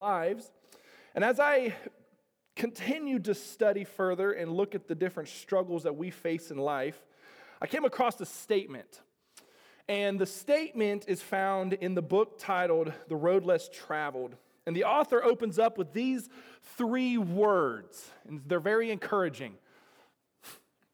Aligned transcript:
lives. 0.00 0.50
And 1.14 1.22
as 1.22 1.38
I 1.38 1.74
continued 2.56 3.24
to 3.26 3.34
study 3.34 3.84
further 3.84 4.32
and 4.32 4.52
look 4.52 4.74
at 4.74 4.88
the 4.88 4.94
different 4.94 5.28
struggles 5.28 5.82
that 5.82 5.96
we 5.96 6.10
face 6.10 6.50
in 6.50 6.56
life, 6.56 7.00
I 7.60 7.66
came 7.66 7.84
across 7.84 8.18
a 8.20 8.26
statement. 8.26 9.02
And 9.88 10.18
the 10.18 10.26
statement 10.26 11.04
is 11.06 11.20
found 11.20 11.74
in 11.74 11.94
the 11.94 12.02
book 12.02 12.38
titled 12.38 12.92
The 13.08 13.16
Road 13.16 13.44
Less 13.44 13.68
Traveled. 13.68 14.36
And 14.66 14.74
the 14.74 14.84
author 14.84 15.22
opens 15.22 15.58
up 15.58 15.76
with 15.76 15.92
these 15.92 16.28
three 16.76 17.18
words, 17.18 18.08
and 18.26 18.40
they're 18.46 18.60
very 18.60 18.90
encouraging 18.90 19.54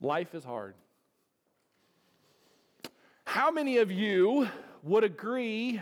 Life 0.00 0.34
is 0.34 0.45
hard. 0.45 0.75
How 3.25 3.50
many 3.50 3.79
of 3.79 3.91
you 3.91 4.46
would 4.82 5.04
agree 5.04 5.80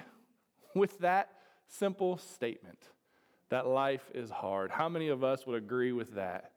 with 0.75 0.98
that 1.00 1.30
simple 1.66 2.18
statement? 2.18 2.79
That 3.55 3.68
life 3.68 4.11
is 4.12 4.30
hard. 4.30 4.73
How 4.73 4.89
many 4.89 5.11
of 5.11 5.22
us 5.22 5.46
would 5.46 5.57
agree 5.57 5.93
with 5.93 6.17
that? 6.17 6.50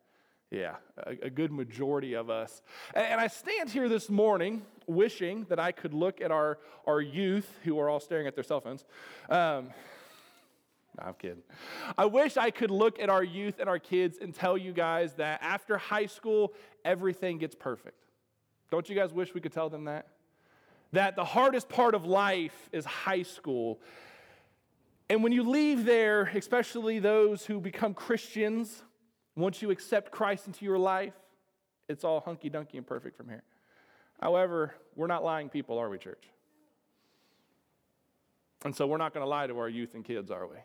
Yeah, 0.50 0.78
a, 1.06 1.28
a 1.28 1.30
good 1.30 1.52
majority 1.52 2.16
of 2.16 2.32
us. 2.32 2.64
And, 2.96 3.06
and, 3.06 3.22
I 3.22 3.28
stand 3.28 3.70
here 3.70 3.88
this 3.88 4.10
morning 4.10 4.64
wishing 4.88 5.46
that 5.50 5.60
I 5.60 5.72
could 5.72 5.94
look 5.94 6.22
at 6.22 6.32
our, 6.32 6.58
our 6.88 7.00
youth 7.00 7.48
who 7.64 7.78
are 7.80 7.88
all 7.88 8.00
staring 8.00 8.26
at 8.26 8.34
their 8.34 8.44
cell 8.44 8.62
phones. 8.62 8.84
Um, 9.30 9.70
no, 10.98 11.06
I'm 11.06 11.14
kidding. 11.14 11.44
I 12.00 12.06
wish 12.06 12.36
I 12.36 12.50
could 12.50 12.72
look 12.72 13.00
at 13.00 13.12
our 13.12 13.24
youth 13.24 13.60
and 13.60 13.70
our 13.70 13.78
kids 13.78 14.18
and 14.20 14.34
tell 14.34 14.58
you 14.58 14.74
guys 14.74 15.14
that 15.16 15.40
after 15.44 15.78
high 15.78 16.08
school, 16.08 16.54
everything 16.84 17.38
gets 17.38 17.54
perfect. 17.54 18.06
Don't 18.72 18.90
you 18.90 18.96
guys 18.96 19.14
wish 19.14 19.36
we 19.36 19.42
could 19.42 19.54
tell 19.54 19.70
them 19.70 19.86
that? 19.86 20.08
That 20.94 21.16
the 21.16 21.26
hardest 21.26 21.70
part 21.70 21.94
of 21.94 22.06
life 22.06 22.70
is 22.72 22.86
high 22.86 23.22
school 23.22 23.82
and 25.10 25.24
when 25.24 25.32
you 25.32 25.44
leave 25.44 25.86
there, 25.86 26.24
especially 26.36 27.00
those 27.00 27.46
who 27.46 27.60
become 27.60 27.94
Christians, 27.94 28.84
once 29.36 29.62
you 29.62 29.72
accept 29.72 30.12
Christ 30.12 30.48
into 30.48 30.66
your 30.66 30.78
life, 30.78 31.14
it's 31.88 32.04
all 32.04 32.20
hunky 32.20 32.50
dunky 32.50 32.74
and 32.74 32.86
perfect 32.86 33.16
from 33.16 33.30
here. 33.30 33.44
However, 34.22 34.76
we're 34.96 35.08
not 35.08 35.24
lying 35.24 35.48
people, 35.50 35.78
are 35.78 35.90
we, 35.90 35.98
church? 35.98 36.24
And 38.66 38.76
so 38.76 38.88
we're 38.88 38.98
not 38.98 39.14
going 39.14 39.24
to 39.24 39.30
lie 39.30 39.48
to 39.48 39.58
our 39.60 39.70
youth 39.70 39.94
and 39.94 40.04
kids, 40.04 40.32
are 40.32 40.48
we? 40.48 40.58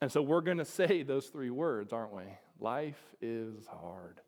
And 0.00 0.12
so 0.12 0.22
we're 0.22 0.42
going 0.42 0.58
to 0.58 0.64
say 0.64 1.02
those 1.02 1.26
three 1.26 1.50
words, 1.50 1.92
aren't 1.92 2.14
we? 2.14 2.24
Life 2.60 3.02
is 3.20 3.66
hard. 3.66 4.20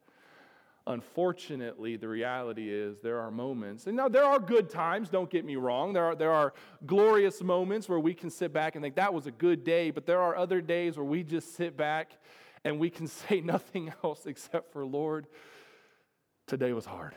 Unfortunately, 0.87 1.97
the 1.97 2.09
reality 2.09 2.69
is 2.69 3.01
there 3.01 3.21
are 3.21 3.31
moments, 3.31 3.87
and 3.87 3.97
now 3.97 4.09
there 4.09 4.25
are 4.25 4.41
good 4.41 4.69
times, 4.69 5.09
don't 5.09 5.31
get 5.31 5.45
me 5.45 5.55
wrong. 5.55 5.93
There 5.93 6.07
are, 6.07 6.17
there 6.17 6.33
are 6.33 6.55
glorious 6.87 7.41
moments 7.41 7.89
where 7.89 8.01
we 8.01 8.15
can 8.15 8.31
sit 8.31 8.53
back 8.53 8.75
and 8.75 8.83
think 8.83 8.97
that 8.97 9.15
was 9.15 9.27
a 9.27 9.31
good 9.31 9.63
day, 9.63 9.93
but 9.93 10.07
there 10.07 10.21
are 10.21 10.37
other 10.37 10.61
days 10.61 10.97
where 10.97 11.05
we 11.05 11.23
just 11.23 11.55
sit 11.55 11.77
back 11.77 12.19
and 12.65 12.81
we 12.81 12.91
can 12.91 13.07
say 13.29 13.41
nothing 13.41 13.93
else 14.03 14.27
except 14.27 14.73
for, 14.73 14.85
Lord, 14.85 15.29
today 16.49 16.73
was 16.73 16.85
hard. 16.85 17.15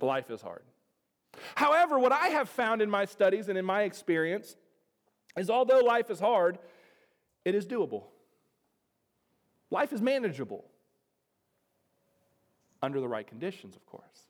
Life 0.00 0.30
is 0.30 0.40
hard. 0.40 0.62
However, 1.54 1.98
what 1.98 2.12
I 2.12 2.28
have 2.28 2.48
found 2.48 2.80
in 2.80 2.88
my 2.88 3.04
studies 3.04 3.50
and 3.50 3.58
in 3.58 3.66
my 3.66 3.82
experience 3.82 4.56
is 5.36 5.50
although 5.50 5.80
life 5.80 6.10
is 6.10 6.18
hard, 6.18 6.58
it 7.44 7.54
is 7.54 7.66
doable. 7.66 8.04
Life 9.70 9.92
is 9.92 10.00
manageable 10.00 10.69
under 12.82 13.00
the 13.00 13.08
right 13.08 13.26
conditions, 13.26 13.76
of 13.76 13.84
course. 13.86 14.28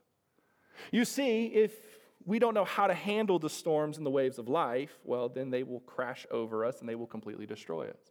You 0.91 1.05
see, 1.05 1.47
if 1.47 1.73
we 2.25 2.39
don't 2.39 2.55
know 2.55 2.65
how 2.65 2.87
to 2.87 2.95
handle 2.95 3.39
the 3.39 3.51
storms 3.51 3.97
and 3.97 4.05
the 4.05 4.11
waves 4.11 4.39
of 4.39 4.48
life, 4.48 4.98
well, 5.05 5.29
then 5.29 5.51
they 5.51 5.62
will 5.62 5.81
crash 5.81 6.27
over 6.31 6.65
us 6.65 6.81
and 6.81 6.89
they 6.89 6.95
will 6.95 7.06
completely 7.06 7.47
destroy 7.47 7.89
us. 7.89 8.11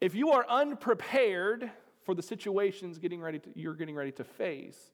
If 0.00 0.14
you 0.14 0.30
are 0.30 0.46
unprepared 0.48 1.70
for 2.04 2.14
the 2.14 2.22
situations 2.22 2.98
getting 2.98 3.20
ready 3.20 3.38
to, 3.40 3.50
you're 3.54 3.74
getting 3.74 3.94
ready 3.94 4.12
to 4.12 4.24
face, 4.24 4.92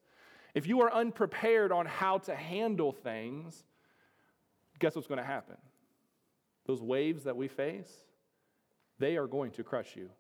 if 0.55 0.67
you 0.67 0.81
are 0.83 0.93
unprepared 0.93 1.73
on 1.73 1.87
how 1.87 2.19
to 2.19 2.35
handle 2.35 2.93
things, 2.93 3.65
guess 4.79 4.95
what's 4.95 5.09
going 5.09 5.19
to 5.19 5.25
happen? 5.25 5.57
Those 6.67 6.81
waves 6.81 7.25
that 7.25 7.37
we 7.37 7.49
face, 7.49 7.91
they 8.99 9.17
are 9.17 9.27
going 9.27 9.51
to 9.53 9.65
crush 9.65 9.97
you. 9.97 10.11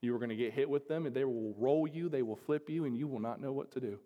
You 0.00 0.14
are 0.14 0.18
going 0.18 0.30
to 0.30 0.36
get 0.36 0.52
hit 0.52 0.68
with 0.68 0.88
them, 0.88 1.06
and 1.06 1.14
they 1.14 1.24
will 1.24 1.54
roll 1.58 1.86
you, 1.86 2.08
they 2.08 2.22
will 2.22 2.36
flip 2.36 2.68
you, 2.68 2.84
and 2.84 2.96
you 2.96 3.06
will 3.06 3.20
not 3.20 3.40
know 3.40 3.52
what 3.52 3.72
to 3.72 3.80
do. 3.80 3.98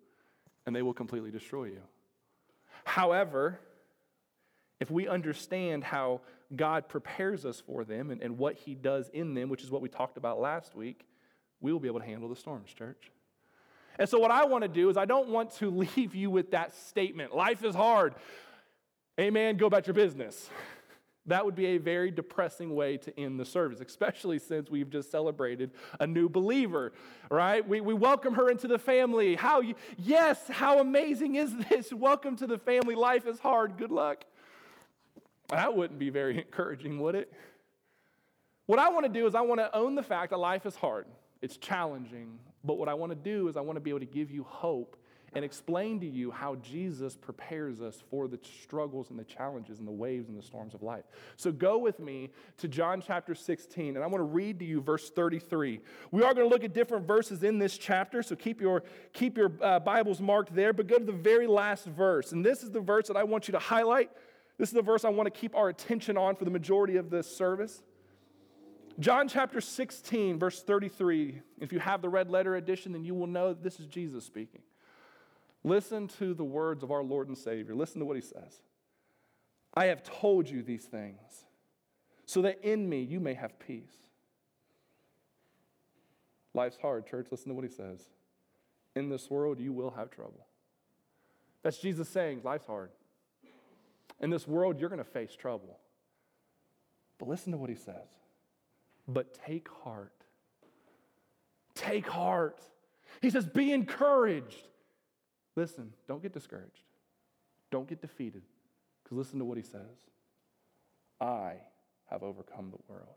And 0.65 0.75
they 0.75 0.81
will 0.81 0.93
completely 0.93 1.31
destroy 1.31 1.65
you. 1.65 1.81
However, 2.83 3.59
if 4.79 4.89
we 4.89 5.07
understand 5.07 5.83
how 5.83 6.21
God 6.55 6.87
prepares 6.87 7.45
us 7.45 7.59
for 7.59 7.83
them 7.83 8.09
and, 8.09 8.21
and 8.21 8.37
what 8.37 8.55
He 8.55 8.75
does 8.75 9.09
in 9.09 9.33
them, 9.33 9.49
which 9.49 9.63
is 9.63 9.71
what 9.71 9.81
we 9.81 9.89
talked 9.89 10.17
about 10.17 10.39
last 10.39 10.75
week, 10.75 11.05
we 11.59 11.71
will 11.71 11.79
be 11.79 11.87
able 11.87 11.99
to 11.99 12.05
handle 12.05 12.29
the 12.29 12.35
storms, 12.35 12.71
church. 12.73 13.11
And 13.99 14.09
so, 14.09 14.19
what 14.19 14.31
I 14.31 14.45
want 14.45 14.63
to 14.63 14.67
do 14.67 14.89
is, 14.89 14.97
I 14.97 15.05
don't 15.05 15.29
want 15.29 15.51
to 15.57 15.69
leave 15.95 16.15
you 16.15 16.29
with 16.29 16.51
that 16.51 16.73
statement 16.75 17.35
life 17.35 17.63
is 17.63 17.75
hard. 17.75 18.15
Amen, 19.19 19.57
go 19.57 19.67
about 19.67 19.87
your 19.87 19.93
business. 19.93 20.49
That 21.27 21.45
would 21.45 21.55
be 21.55 21.67
a 21.67 21.77
very 21.77 22.09
depressing 22.09 22.73
way 22.73 22.97
to 22.97 23.19
end 23.19 23.39
the 23.39 23.45
service, 23.45 23.79
especially 23.79 24.39
since 24.39 24.71
we've 24.71 24.89
just 24.89 25.11
celebrated 25.11 25.71
a 25.99 26.07
new 26.07 26.27
believer, 26.27 26.93
right? 27.29 27.67
We, 27.67 27.79
we 27.79 27.93
welcome 27.93 28.33
her 28.33 28.49
into 28.49 28.67
the 28.67 28.79
family. 28.79 29.35
How, 29.35 29.61
you, 29.61 29.75
yes, 29.97 30.39
how 30.49 30.79
amazing 30.79 31.35
is 31.35 31.55
this? 31.69 31.93
Welcome 31.93 32.37
to 32.37 32.47
the 32.47 32.57
family. 32.57 32.95
Life 32.95 33.27
is 33.27 33.39
hard. 33.39 33.77
Good 33.77 33.91
luck. 33.91 34.25
That 35.49 35.75
wouldn't 35.75 35.99
be 35.99 36.09
very 36.09 36.39
encouraging, 36.39 36.99
would 36.99 37.13
it? 37.13 37.31
What 38.65 38.79
I 38.79 38.89
want 38.89 39.05
to 39.05 39.11
do 39.11 39.27
is, 39.27 39.35
I 39.35 39.41
want 39.41 39.59
to 39.59 39.75
own 39.75 39.95
the 39.95 40.03
fact 40.03 40.31
that 40.31 40.37
life 40.37 40.65
is 40.65 40.75
hard, 40.75 41.05
it's 41.41 41.57
challenging. 41.57 42.39
But 42.63 42.77
what 42.77 42.89
I 42.89 42.93
want 42.93 43.11
to 43.11 43.15
do 43.15 43.47
is, 43.47 43.57
I 43.57 43.61
want 43.61 43.75
to 43.75 43.81
be 43.81 43.89
able 43.89 43.99
to 43.99 44.05
give 44.05 44.31
you 44.31 44.43
hope 44.43 44.97
and 45.33 45.45
explain 45.45 45.99
to 46.01 46.05
you 46.05 46.29
how 46.29 46.55
Jesus 46.55 47.15
prepares 47.15 47.81
us 47.81 48.03
for 48.09 48.27
the 48.27 48.39
struggles 48.63 49.09
and 49.09 49.17
the 49.17 49.23
challenges 49.23 49.79
and 49.79 49.87
the 49.87 49.91
waves 49.91 50.27
and 50.27 50.37
the 50.37 50.43
storms 50.43 50.73
of 50.73 50.83
life. 50.83 51.05
So 51.37 51.51
go 51.51 51.77
with 51.77 51.99
me 51.99 52.31
to 52.57 52.67
John 52.67 53.01
chapter 53.05 53.33
16, 53.33 53.95
and 53.95 54.03
I 54.03 54.07
want 54.07 54.19
to 54.19 54.23
read 54.23 54.59
to 54.59 54.65
you 54.65 54.81
verse 54.81 55.09
33. 55.09 55.79
We 56.11 56.23
are 56.23 56.33
going 56.33 56.47
to 56.47 56.53
look 56.53 56.65
at 56.65 56.73
different 56.73 57.07
verses 57.07 57.43
in 57.43 57.59
this 57.59 57.77
chapter, 57.77 58.21
so 58.21 58.35
keep 58.35 58.59
your, 58.59 58.83
keep 59.13 59.37
your 59.37 59.51
uh, 59.61 59.79
Bibles 59.79 60.19
marked 60.19 60.53
there, 60.53 60.73
but 60.73 60.87
go 60.87 60.97
to 60.97 61.05
the 61.05 61.11
very 61.13 61.47
last 61.47 61.85
verse. 61.85 62.33
And 62.33 62.45
this 62.45 62.61
is 62.61 62.71
the 62.71 62.81
verse 62.81 63.07
that 63.07 63.15
I 63.15 63.23
want 63.23 63.47
you 63.47 63.53
to 63.53 63.59
highlight. 63.59 64.11
This 64.57 64.69
is 64.69 64.75
the 64.75 64.81
verse 64.81 65.05
I 65.05 65.09
want 65.09 65.33
to 65.33 65.39
keep 65.39 65.55
our 65.55 65.69
attention 65.69 66.17
on 66.17 66.35
for 66.35 66.43
the 66.43 66.51
majority 66.51 66.97
of 66.97 67.09
this 67.09 67.33
service. 67.33 67.81
John 68.99 69.29
chapter 69.29 69.61
16, 69.61 70.37
verse 70.37 70.61
33. 70.61 71.41
If 71.59 71.71
you 71.71 71.79
have 71.79 72.01
the 72.01 72.09
red 72.09 72.29
letter 72.29 72.57
edition, 72.57 72.91
then 72.91 73.05
you 73.05 73.15
will 73.15 73.27
know 73.27 73.49
that 73.49 73.63
this 73.63 73.79
is 73.79 73.87
Jesus 73.87 74.25
speaking. 74.25 74.61
Listen 75.63 76.07
to 76.19 76.33
the 76.33 76.43
words 76.43 76.83
of 76.83 76.91
our 76.91 77.03
Lord 77.03 77.27
and 77.27 77.37
Savior. 77.37 77.75
Listen 77.75 77.99
to 77.99 78.05
what 78.05 78.15
he 78.15 78.21
says. 78.21 78.61
I 79.73 79.85
have 79.85 80.03
told 80.03 80.49
you 80.49 80.63
these 80.63 80.85
things 80.85 81.45
so 82.25 82.41
that 82.41 82.63
in 82.63 82.89
me 82.89 83.01
you 83.01 83.19
may 83.19 83.33
have 83.33 83.59
peace. 83.59 83.93
Life's 86.53 86.77
hard, 86.81 87.05
church. 87.05 87.27
Listen 87.31 87.49
to 87.49 87.53
what 87.53 87.63
he 87.63 87.69
says. 87.69 88.01
In 88.95 89.09
this 89.09 89.29
world, 89.29 89.59
you 89.59 89.71
will 89.71 89.91
have 89.91 90.09
trouble. 90.09 90.45
That's 91.63 91.77
Jesus 91.77 92.09
saying, 92.09 92.41
life's 92.43 92.65
hard. 92.65 92.89
In 94.19 94.29
this 94.29 94.47
world, 94.47 94.79
you're 94.79 94.89
going 94.89 95.03
to 95.03 95.09
face 95.09 95.35
trouble. 95.35 95.79
But 97.17 97.29
listen 97.29 97.51
to 97.51 97.57
what 97.57 97.69
he 97.69 97.75
says. 97.75 98.09
But 99.07 99.33
take 99.45 99.69
heart. 99.83 100.13
Take 101.75 102.07
heart. 102.07 102.59
He 103.21 103.29
says, 103.29 103.45
be 103.45 103.71
encouraged. 103.71 104.67
Listen, 105.55 105.91
don't 106.07 106.21
get 106.21 106.33
discouraged. 106.33 106.83
Don't 107.71 107.87
get 107.87 108.01
defeated. 108.01 108.41
Because 109.03 109.17
listen 109.17 109.39
to 109.39 109.45
what 109.45 109.57
he 109.57 109.63
says 109.63 109.97
I 111.19 111.53
have 112.09 112.23
overcome 112.23 112.71
the 112.71 112.79
world. 112.87 113.07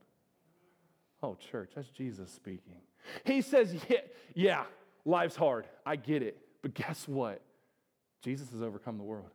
Oh, 1.23 1.37
church, 1.51 1.71
that's 1.75 1.89
Jesus 1.89 2.31
speaking. 2.31 2.77
He 3.25 3.41
says, 3.41 3.75
yeah, 3.89 3.99
yeah, 4.35 4.65
life's 5.05 5.37
hard. 5.37 5.67
I 5.87 5.97
get 5.97 6.23
it. 6.23 6.39
But 6.63 6.75
guess 6.75 7.09
what? 7.09 7.41
Jesus 8.23 8.51
has 8.53 8.63
overcome 8.63 8.99
the 8.99 9.05
world. 9.05 9.31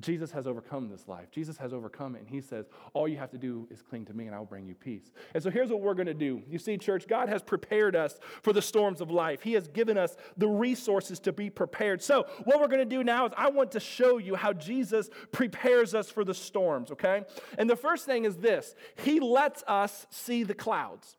Jesus 0.00 0.32
has 0.32 0.48
overcome 0.48 0.88
this 0.88 1.06
life. 1.06 1.30
Jesus 1.30 1.56
has 1.58 1.72
overcome 1.72 2.16
it. 2.16 2.20
And 2.20 2.28
he 2.28 2.40
says, 2.40 2.66
All 2.94 3.06
you 3.06 3.16
have 3.16 3.30
to 3.30 3.38
do 3.38 3.68
is 3.70 3.80
cling 3.80 4.06
to 4.06 4.12
me, 4.12 4.26
and 4.26 4.34
I'll 4.34 4.44
bring 4.44 4.66
you 4.66 4.74
peace. 4.74 5.12
And 5.34 5.42
so 5.42 5.50
here's 5.50 5.70
what 5.70 5.82
we're 5.82 5.94
going 5.94 6.06
to 6.06 6.14
do. 6.14 6.42
You 6.48 6.58
see, 6.58 6.76
church, 6.78 7.06
God 7.06 7.28
has 7.28 7.42
prepared 7.42 7.94
us 7.94 8.18
for 8.42 8.52
the 8.52 8.62
storms 8.62 9.00
of 9.00 9.12
life. 9.12 9.42
He 9.42 9.52
has 9.52 9.68
given 9.68 9.96
us 9.96 10.16
the 10.36 10.48
resources 10.48 11.20
to 11.20 11.32
be 11.32 11.48
prepared. 11.48 12.02
So, 12.02 12.26
what 12.42 12.60
we're 12.60 12.68
going 12.68 12.88
to 12.88 12.96
do 12.96 13.04
now 13.04 13.26
is 13.26 13.32
I 13.36 13.50
want 13.50 13.70
to 13.72 13.80
show 13.80 14.18
you 14.18 14.34
how 14.34 14.52
Jesus 14.52 15.10
prepares 15.30 15.94
us 15.94 16.10
for 16.10 16.24
the 16.24 16.34
storms, 16.34 16.90
okay? 16.90 17.22
And 17.56 17.70
the 17.70 17.76
first 17.76 18.04
thing 18.04 18.24
is 18.24 18.36
this 18.36 18.74
He 18.96 19.20
lets 19.20 19.62
us 19.68 20.08
see 20.10 20.42
the 20.42 20.54
clouds. 20.54 21.16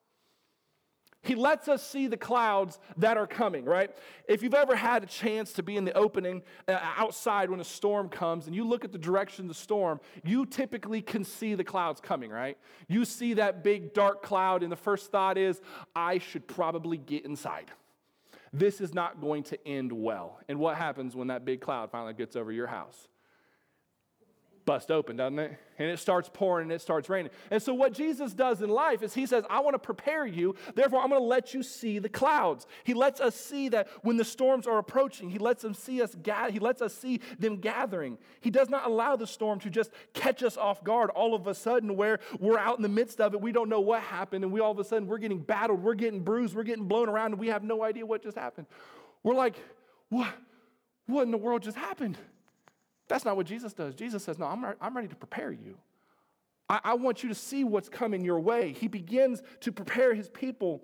He 1.25 1.35
lets 1.35 1.67
us 1.67 1.85
see 1.85 2.07
the 2.07 2.17
clouds 2.17 2.79
that 2.97 3.17
are 3.17 3.25
coming, 3.25 3.65
right? 3.65 3.89
If 4.27 4.43
you've 4.43 4.53
ever 4.53 4.75
had 4.75 5.03
a 5.03 5.07
chance 5.07 5.53
to 5.53 5.63
be 5.63 5.75
in 5.75 5.83
the 5.83 5.93
opening 5.97 6.43
uh, 6.67 6.77
outside 6.97 7.49
when 7.49 7.59
a 7.59 7.65
storm 7.65 8.09
comes 8.09 8.45
and 8.45 8.55
you 8.55 8.63
look 8.63 8.85
at 8.85 8.91
the 8.91 8.97
direction 8.97 9.45
of 9.45 9.49
the 9.49 9.55
storm, 9.55 9.99
you 10.23 10.45
typically 10.45 11.01
can 11.01 11.23
see 11.23 11.55
the 11.55 11.63
clouds 11.63 11.99
coming, 11.99 12.29
right? 12.29 12.57
You 12.87 13.05
see 13.05 13.33
that 13.33 13.63
big 13.63 13.93
dark 13.93 14.21
cloud, 14.21 14.61
and 14.61 14.71
the 14.71 14.75
first 14.77 15.11
thought 15.11 15.37
is, 15.37 15.61
I 15.95 16.19
should 16.19 16.47
probably 16.47 16.97
get 16.97 17.25
inside. 17.25 17.71
This 18.53 18.79
is 18.79 18.93
not 18.93 19.19
going 19.19 19.43
to 19.43 19.67
end 19.67 19.91
well. 19.91 20.39
And 20.47 20.59
what 20.59 20.77
happens 20.77 21.15
when 21.15 21.27
that 21.27 21.43
big 21.43 21.59
cloud 21.59 21.91
finally 21.91 22.13
gets 22.13 22.35
over 22.35 22.51
your 22.51 22.67
house? 22.67 23.07
Bust 24.65 24.91
open, 24.91 25.15
doesn't 25.15 25.39
it? 25.39 25.57
And 25.77 25.89
it 25.89 25.99
starts 25.99 26.29
pouring 26.33 26.63
and 26.63 26.71
it 26.71 26.81
starts 26.81 27.09
raining. 27.09 27.31
And 27.51 27.61
so, 27.61 27.73
what 27.73 27.93
Jesus 27.93 28.33
does 28.33 28.61
in 28.61 28.69
life 28.69 29.03
is 29.03 29.13
He 29.13 29.25
says, 29.25 29.43
I 29.49 29.59
want 29.59 29.75
to 29.75 29.79
prepare 29.79 30.25
you, 30.25 30.55
therefore, 30.73 31.01
I'm 31.01 31.09
going 31.09 31.21
to 31.21 31.25
let 31.25 31.53
you 31.53 31.63
see 31.63 31.99
the 31.99 32.09
clouds. 32.09 32.65
He 32.83 32.93
lets 32.93 33.21
us 33.21 33.35
see 33.35 33.69
that 33.69 33.87
when 34.01 34.17
the 34.17 34.25
storms 34.25 34.67
are 34.67 34.77
approaching, 34.77 35.29
He 35.29 35.37
lets 35.37 35.61
them 35.61 35.73
see 35.73 36.01
us, 36.01 36.15
ga- 36.15 36.51
He 36.51 36.59
lets 36.59 36.81
us 36.81 36.93
see 36.93 37.21
them 37.39 37.57
gathering. 37.57 38.17
He 38.41 38.49
does 38.49 38.69
not 38.69 38.85
allow 38.85 39.15
the 39.15 39.27
storm 39.27 39.59
to 39.61 39.69
just 39.69 39.91
catch 40.13 40.43
us 40.43 40.57
off 40.57 40.83
guard 40.83 41.09
all 41.11 41.35
of 41.35 41.47
a 41.47 41.53
sudden, 41.53 41.95
where 41.95 42.19
we're 42.39 42.59
out 42.59 42.77
in 42.77 42.83
the 42.83 42.89
midst 42.89 43.21
of 43.21 43.33
it, 43.33 43.41
we 43.41 43.51
don't 43.51 43.69
know 43.69 43.81
what 43.81 44.01
happened, 44.01 44.43
and 44.43 44.51
we 44.51 44.59
all 44.59 44.71
of 44.71 44.79
a 44.79 44.83
sudden 44.83 45.07
we're 45.07 45.17
getting 45.17 45.39
battled, 45.39 45.83
we're 45.83 45.93
getting 45.93 46.21
bruised, 46.21 46.55
we're 46.55 46.63
getting 46.63 46.87
blown 46.87 47.09
around, 47.09 47.33
and 47.33 47.39
we 47.39 47.47
have 47.47 47.63
no 47.63 47.83
idea 47.83 48.05
what 48.05 48.23
just 48.23 48.37
happened. 48.37 48.67
We're 49.23 49.35
like, 49.35 49.55
what? 50.09 50.33
What 51.07 51.23
in 51.23 51.31
the 51.31 51.37
world 51.37 51.61
just 51.61 51.77
happened? 51.77 52.17
That's 53.07 53.25
not 53.25 53.35
what 53.35 53.45
Jesus 53.45 53.73
does. 53.73 53.95
Jesus 53.95 54.23
says, 54.23 54.39
No, 54.39 54.45
I'm, 54.45 54.65
I'm 54.81 54.95
ready 54.95 55.07
to 55.07 55.15
prepare 55.15 55.51
you. 55.51 55.77
I, 56.69 56.79
I 56.83 56.93
want 56.95 57.23
you 57.23 57.29
to 57.29 57.35
see 57.35 57.63
what's 57.63 57.89
coming 57.89 58.25
your 58.25 58.39
way. 58.39 58.73
He 58.73 58.87
begins 58.87 59.43
to 59.61 59.71
prepare 59.71 60.13
his 60.13 60.29
people 60.29 60.83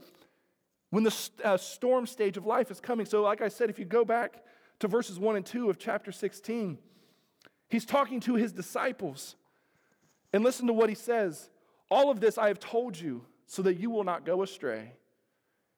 when 0.91 1.03
the 1.03 1.29
uh, 1.43 1.57
storm 1.57 2.05
stage 2.05 2.37
of 2.37 2.45
life 2.45 2.69
is 2.69 2.79
coming. 2.79 3.05
So, 3.05 3.23
like 3.23 3.41
I 3.41 3.47
said, 3.47 3.69
if 3.69 3.79
you 3.79 3.85
go 3.85 4.05
back 4.05 4.43
to 4.79 4.87
verses 4.87 5.19
1 5.19 5.35
and 5.37 5.45
2 5.45 5.69
of 5.69 5.79
chapter 5.79 6.11
16, 6.11 6.77
he's 7.69 7.85
talking 7.85 8.19
to 8.21 8.35
his 8.35 8.51
disciples. 8.51 9.35
And 10.33 10.43
listen 10.43 10.67
to 10.67 10.73
what 10.73 10.89
he 10.89 10.95
says 10.95 11.49
All 11.89 12.11
of 12.11 12.19
this 12.19 12.37
I 12.37 12.47
have 12.47 12.59
told 12.59 12.99
you 12.99 13.25
so 13.47 13.61
that 13.63 13.79
you 13.79 13.89
will 13.89 14.03
not 14.03 14.25
go 14.25 14.43
astray. 14.43 14.93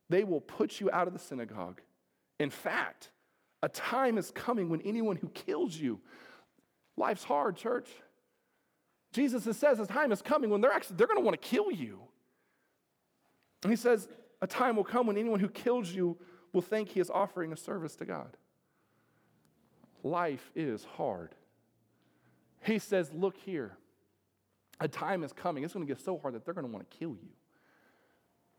They 0.10 0.24
will 0.24 0.42
put 0.42 0.80
you 0.80 0.92
out 0.92 1.08
of 1.08 1.14
the 1.14 1.20
synagogue. 1.20 1.82
In 2.40 2.50
fact, 2.50 3.10
a 3.64 3.70
time 3.70 4.18
is 4.18 4.32
coming 4.32 4.70
when 4.70 4.82
anyone 4.82 5.16
who 5.16 5.30
kills 5.30 5.76
you 5.76 6.02
Life's 6.98 7.24
hard, 7.24 7.56
church. 7.56 7.88
Jesus 9.12 9.44
says 9.58 9.80
a 9.80 9.86
time 9.86 10.12
is 10.12 10.22
coming 10.22 10.50
when 10.50 10.62
they're 10.62 10.72
actually 10.72 10.96
they're 10.96 11.08
going 11.08 11.20
to 11.20 11.24
want 11.24 11.40
to 11.40 11.48
kill 11.48 11.72
you. 11.72 12.00
And 13.64 13.72
he 13.72 13.76
says 13.76 14.08
a 14.42 14.48
time 14.48 14.76
will 14.76 14.84
come 14.84 15.08
when 15.08 15.18
anyone 15.18 15.40
who 15.40 15.50
kills 15.50 15.92
you 15.92 16.18
will 16.52 16.62
think 16.62 16.90
he 16.90 17.00
is 17.00 17.10
offering 17.10 17.54
a 17.54 17.58
service 17.58 17.96
to 17.98 18.06
God. 18.06 18.38
Life 20.04 20.52
is 20.56 20.84
hard. 20.84 21.34
He 22.64 22.80
says, 22.80 23.12
Look 23.14 23.38
here, 23.38 23.78
a 24.80 24.88
time 24.88 25.24
is 25.24 25.34
coming. 25.34 25.64
It's 25.64 25.74
going 25.74 25.86
to 25.86 25.92
get 25.92 26.04
so 26.04 26.18
hard 26.18 26.34
that 26.36 26.46
they're 26.46 26.54
going 26.54 26.68
to 26.68 26.72
want 26.72 26.90
to 26.90 26.98
kill 26.98 27.12
you. 27.12 27.30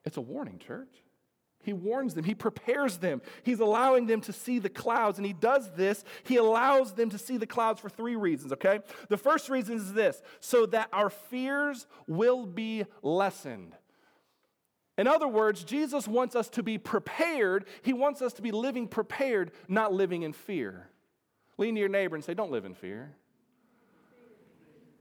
It's 0.05 0.17
a 0.17 0.21
warning, 0.21 0.59
church. 0.59 1.03
He 1.65 1.73
warns 1.73 2.15
them, 2.15 2.25
he 2.25 2.35
prepares 2.35 2.99
them. 2.99 3.23
He's 3.43 3.61
allowing 3.61 4.07
them 4.07 4.21
to 4.23 4.33
see 4.33 4.59
the 4.59 4.69
clouds. 4.69 5.19
And 5.19 5.27
he 5.27 5.33
does 5.33 5.71
this, 5.73 6.05
he 6.23 6.37
allows 6.37 6.93
them 6.93 7.11
to 7.11 7.19
see 7.19 7.37
the 7.37 7.47
clouds 7.47 7.81
for 7.81 7.89
three 7.89 8.17
reasons, 8.17 8.53
okay? 8.53 8.81
The 9.09 9.17
first 9.17 9.49
reason 9.49 9.77
is 9.77 9.93
this 9.93 10.23
so 10.41 10.67
that 10.67 10.89
our 10.93 11.11
fears 11.11 11.87
will 12.07 12.47
be 12.47 12.85
lessened. 13.03 13.75
In 14.97 15.09
other 15.09 15.27
words, 15.27 15.65
Jesus 15.65 16.07
wants 16.07 16.37
us 16.37 16.49
to 16.51 16.63
be 16.63 16.79
prepared. 16.79 17.65
He 17.83 17.93
wants 17.93 18.23
us 18.23 18.33
to 18.35 18.43
be 18.43 18.53
living 18.53 18.87
prepared, 18.87 19.51
not 19.67 19.93
living 19.93 20.23
in 20.23 20.33
fear. 20.33 20.89
Lean 21.59 21.75
to 21.75 21.81
your 21.81 21.89
neighbor 21.89 22.15
and 22.15 22.25
say, 22.25 22.35
Don't 22.35 22.53
live 22.53 22.65
in 22.65 22.75
fear. 22.75 23.17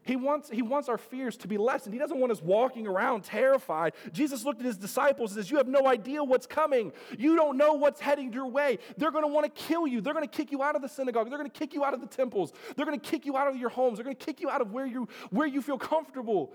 He 0.04 0.16
wants, 0.16 0.50
he 0.50 0.62
wants 0.62 0.90
our 0.90 0.98
fears 0.98 1.38
to 1.38 1.48
be 1.48 1.58
lessened. 1.58 1.94
He 1.94 2.00
doesn't 2.00 2.20
want 2.20 2.32
us 2.32 2.42
walking 2.42 2.88
around 2.88 3.24
terrified. 3.24 3.94
Jesus 4.12 4.44
looked 4.44 4.60
at 4.60 4.66
his 4.66 4.78
disciples 4.78 5.32
and 5.32 5.40
says, 5.42 5.50
You 5.50 5.58
have 5.58 5.68
no 5.68 5.88
idea 5.88 6.24
what's 6.24 6.46
coming. 6.46 6.92
You 7.18 7.36
don't 7.36 7.58
know 7.58 7.74
what's 7.74 8.02
heading 8.02 8.34
your 8.34 8.48
way. 8.48 8.80
They're 8.98 9.12
going 9.12 9.24
to 9.24 9.30
want 9.30 9.46
to 9.46 9.62
kill 9.64 9.88
you. 9.88 10.02
They're 10.02 10.14
going 10.14 10.28
to 10.28 10.38
kick 10.38 10.52
you 10.52 10.62
out 10.62 10.76
of 10.76 10.82
the 10.82 10.90
synagogue. 10.90 11.30
They're 11.30 11.38
going 11.38 11.50
to 11.50 11.58
kick 11.58 11.74
you 11.74 11.86
out 11.86 11.94
of 11.94 12.02
the 12.02 12.08
temples. 12.08 12.52
They're 12.76 12.86
going 12.86 13.00
to 13.00 13.10
kick 13.10 13.26
you 13.26 13.38
out 13.38 13.48
of 13.48 13.56
your 13.56 13.70
homes. 13.70 13.98
They're 13.98 14.04
going 14.04 14.16
to 14.16 14.26
kick 14.26 14.42
you 14.42 14.50
out 14.50 14.62
of 14.62 14.72
where 14.72 14.86
you, 14.86 15.08
where 15.30 15.48
you 15.48 15.62
feel 15.62 15.78
comfortable. 15.78 16.54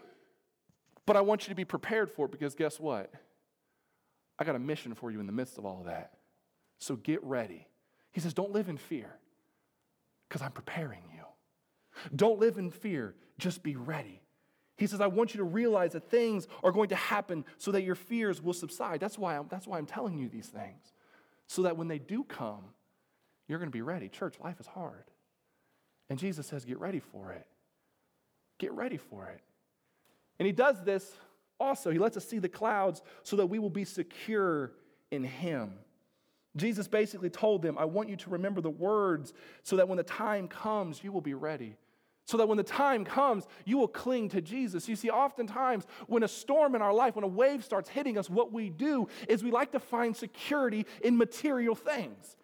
But 1.06 1.16
I 1.16 1.22
want 1.22 1.44
you 1.44 1.48
to 1.48 1.54
be 1.54 1.64
prepared 1.64 2.10
for 2.10 2.26
it 2.26 2.32
because 2.32 2.54
guess 2.54 2.78
what? 2.78 3.10
I 4.38 4.44
got 4.44 4.56
a 4.56 4.60
mission 4.60 4.94
for 4.94 5.10
you 5.10 5.20
in 5.20 5.26
the 5.26 5.32
midst 5.32 5.56
of 5.56 5.64
all 5.64 5.80
of 5.80 5.86
that. 5.86 6.12
So 6.78 6.96
get 6.96 7.24
ready. 7.24 7.66
He 8.12 8.20
says, 8.20 8.34
Don't 8.34 8.52
live 8.52 8.68
in 8.68 8.76
fear 8.76 9.10
because 10.28 10.42
I'm 10.42 10.52
preparing 10.52 11.02
you. 11.14 11.22
Don't 12.14 12.38
live 12.38 12.58
in 12.58 12.70
fear 12.70 13.14
just 13.38 13.62
be 13.62 13.76
ready. 13.76 14.20
He 14.76 14.86
says, 14.86 15.00
I 15.00 15.08
want 15.08 15.34
you 15.34 15.38
to 15.38 15.44
realize 15.44 15.92
that 15.92 16.08
things 16.08 16.46
are 16.62 16.70
going 16.70 16.88
to 16.90 16.96
happen 16.96 17.44
so 17.56 17.72
that 17.72 17.82
your 17.82 17.96
fears 17.96 18.40
will 18.40 18.52
subside. 18.52 19.00
That's 19.00 19.18
why 19.18 19.36
I'm, 19.36 19.46
that's 19.48 19.66
why 19.66 19.78
I'm 19.78 19.86
telling 19.86 20.18
you 20.18 20.28
these 20.28 20.46
things. 20.46 20.92
So 21.48 21.62
that 21.62 21.76
when 21.76 21.88
they 21.88 21.98
do 21.98 22.22
come, 22.22 22.62
you're 23.48 23.58
going 23.58 23.70
to 23.70 23.76
be 23.76 23.82
ready. 23.82 24.08
Church, 24.08 24.36
life 24.42 24.60
is 24.60 24.66
hard. 24.66 25.04
And 26.08 26.18
Jesus 26.18 26.46
says, 26.46 26.64
get 26.64 26.78
ready 26.78 27.00
for 27.00 27.32
it. 27.32 27.46
Get 28.58 28.72
ready 28.72 28.98
for 28.98 29.26
it. 29.28 29.40
And 30.38 30.46
he 30.46 30.52
does 30.52 30.82
this 30.84 31.12
also. 31.58 31.90
He 31.90 31.98
lets 31.98 32.16
us 32.16 32.24
see 32.24 32.38
the 32.38 32.48
clouds 32.48 33.02
so 33.24 33.36
that 33.36 33.46
we 33.46 33.58
will 33.58 33.70
be 33.70 33.84
secure 33.84 34.72
in 35.10 35.24
him. 35.24 35.72
Jesus 36.56 36.86
basically 36.86 37.30
told 37.30 37.62
them, 37.62 37.76
I 37.78 37.84
want 37.84 38.08
you 38.08 38.16
to 38.16 38.30
remember 38.30 38.60
the 38.60 38.70
words 38.70 39.32
so 39.64 39.76
that 39.76 39.88
when 39.88 39.96
the 39.96 40.04
time 40.04 40.46
comes, 40.46 41.02
you 41.02 41.10
will 41.10 41.20
be 41.20 41.34
ready 41.34 41.76
so 42.28 42.36
that 42.36 42.46
when 42.46 42.58
the 42.58 42.62
time 42.62 43.06
comes, 43.06 43.46
you 43.64 43.78
will 43.78 43.88
cling 43.88 44.28
to 44.28 44.42
Jesus. 44.42 44.86
You 44.86 44.96
see, 44.96 45.08
oftentimes 45.08 45.86
when 46.08 46.22
a 46.22 46.28
storm 46.28 46.74
in 46.74 46.82
our 46.82 46.92
life, 46.92 47.16
when 47.16 47.24
a 47.24 47.28
wave 47.28 47.64
starts 47.64 47.88
hitting 47.88 48.18
us, 48.18 48.28
what 48.28 48.52
we 48.52 48.68
do 48.68 49.08
is 49.28 49.42
we 49.42 49.50
like 49.50 49.72
to 49.72 49.80
find 49.80 50.14
security 50.14 50.84
in 51.02 51.16
material 51.16 51.74
things. 51.74 52.36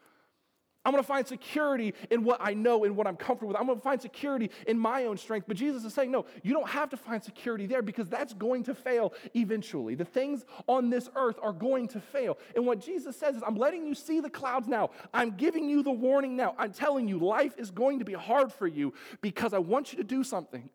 I'm 0.85 0.93
going 0.93 1.03
to 1.03 1.07
find 1.07 1.27
security 1.27 1.95
in 2.11 2.25
what 2.25 2.39
I 2.41 2.53
know 2.53 2.85
and 2.85 2.95
what 2.95 3.07
I'm 3.07 3.17
comfortable 3.17 3.49
with. 3.49 3.57
I'm 3.57 3.67
going 3.67 3.79
to 3.79 3.83
find 3.83 4.01
security 4.01 4.51
in 4.67 4.79
my 4.79 5.05
own 5.07 5.17
strength. 5.17 5.47
But 5.49 5.57
Jesus 5.57 5.85
is 5.85 5.95
saying, 5.95 6.11
no, 6.11 6.27
you 6.43 6.53
don't 6.53 6.69
have 6.69 6.91
to 6.91 6.97
find 6.97 7.23
security 7.23 7.67
there 7.67 7.81
because 7.81 8.09
that's 8.09 8.35
going 8.35 8.65
to 8.65 8.75
fail 8.75 9.15
eventually. 9.35 9.95
The 9.95 10.05
things 10.05 10.45
on 10.67 10.91
this 10.91 11.09
earth 11.17 11.39
are 11.43 11.55
going 11.55 11.89
to 11.89 12.01
fail. 12.01 12.37
And 12.55 12.67
what 12.67 12.81
Jesus 12.81 13.17
says 13.17 13.37
is, 13.37 13.43
I'm 13.47 13.57
letting 13.57 13.87
you 13.87 13.95
see 13.95 14.21
the 14.21 14.29
clouds 14.29 14.69
now. 14.69 14.91
I'm 15.15 15.31
giving 15.31 15.71
you 15.71 15.83
the 15.83 15.91
warning 15.91 16.37
now. 16.37 16.55
I'm 16.59 16.73
telling 16.73 17.09
you, 17.09 17.19
life 17.19 17.55
is 17.57 17.71
going 17.71 18.01
to 18.01 18.05
be 18.05 18.13
hard 18.13 18.53
for 18.53 18.67
you 18.67 18.93
because 19.23 19.55
I 19.55 19.59
want 19.59 19.93
you 19.93 19.99
to 19.99 20.05
do 20.05 20.23
something. 20.23 20.69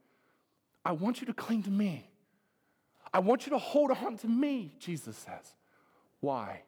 I 0.84 0.94
want 0.94 1.22
you 1.22 1.28
to 1.28 1.34
cling 1.34 1.64
to 1.64 1.72
me. 1.72 2.10
I 3.14 3.20
want 3.20 3.46
you 3.46 3.52
to 3.52 3.60
hold 3.60 3.92
on 3.92 4.18
to 4.18 4.28
me, 4.28 4.74
Jesus 4.80 5.18
says. 5.18 5.54
Why? 6.20 6.62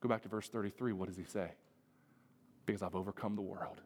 Go 0.00 0.08
back 0.08 0.22
to 0.22 0.28
verse 0.28 0.48
33. 0.48 0.92
What 0.92 1.08
does 1.08 1.16
he 1.16 1.24
say? 1.24 1.52
Because 2.70 2.82
I've 2.82 2.94
overcome 2.94 3.34
the 3.34 3.42
world. 3.42 3.80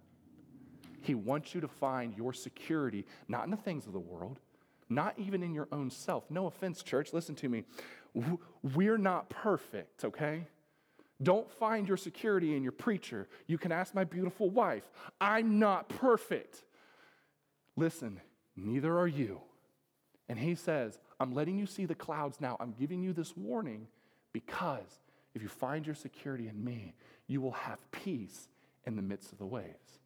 He 1.00 1.14
wants 1.14 1.54
you 1.54 1.60
to 1.60 1.68
find 1.68 2.16
your 2.16 2.32
security 2.32 3.06
not 3.28 3.44
in 3.44 3.50
the 3.50 3.56
things 3.56 3.86
of 3.86 3.92
the 3.92 4.00
world, 4.00 4.40
not 4.88 5.14
even 5.18 5.42
in 5.42 5.54
your 5.54 5.68
own 5.72 5.90
self. 5.90 6.30
No 6.30 6.46
offense, 6.46 6.82
church, 6.82 7.12
listen 7.12 7.34
to 7.36 7.48
me. 7.48 7.64
We're 8.62 8.98
not 8.98 9.28
perfect, 9.30 10.04
okay? 10.04 10.46
Don't 11.22 11.50
find 11.50 11.88
your 11.88 11.96
security 11.96 12.56
in 12.56 12.62
your 12.62 12.72
preacher. 12.72 13.28
You 13.46 13.58
can 13.58 13.72
ask 13.72 13.94
my 13.94 14.04
beautiful 14.04 14.50
wife. 14.50 14.90
I'm 15.20 15.58
not 15.58 15.88
perfect. 15.88 16.62
Listen, 17.76 18.20
neither 18.56 18.98
are 18.98 19.08
you. 19.08 19.40
And 20.28 20.38
he 20.38 20.54
says, 20.54 20.98
I'm 21.20 21.34
letting 21.34 21.58
you 21.58 21.66
see 21.66 21.86
the 21.86 21.94
clouds 21.94 22.40
now. 22.40 22.56
I'm 22.60 22.72
giving 22.72 23.02
you 23.02 23.12
this 23.12 23.36
warning 23.36 23.88
because 24.32 25.00
if 25.34 25.42
you 25.42 25.48
find 25.48 25.84
your 25.86 25.94
security 25.94 26.48
in 26.48 26.62
me, 26.62 26.94
you 27.26 27.40
will 27.40 27.52
have 27.52 27.78
peace 27.90 28.48
in 28.86 28.96
the 28.96 29.02
midst 29.02 29.32
of 29.32 29.38
the 29.38 29.46
waves. 29.46 29.98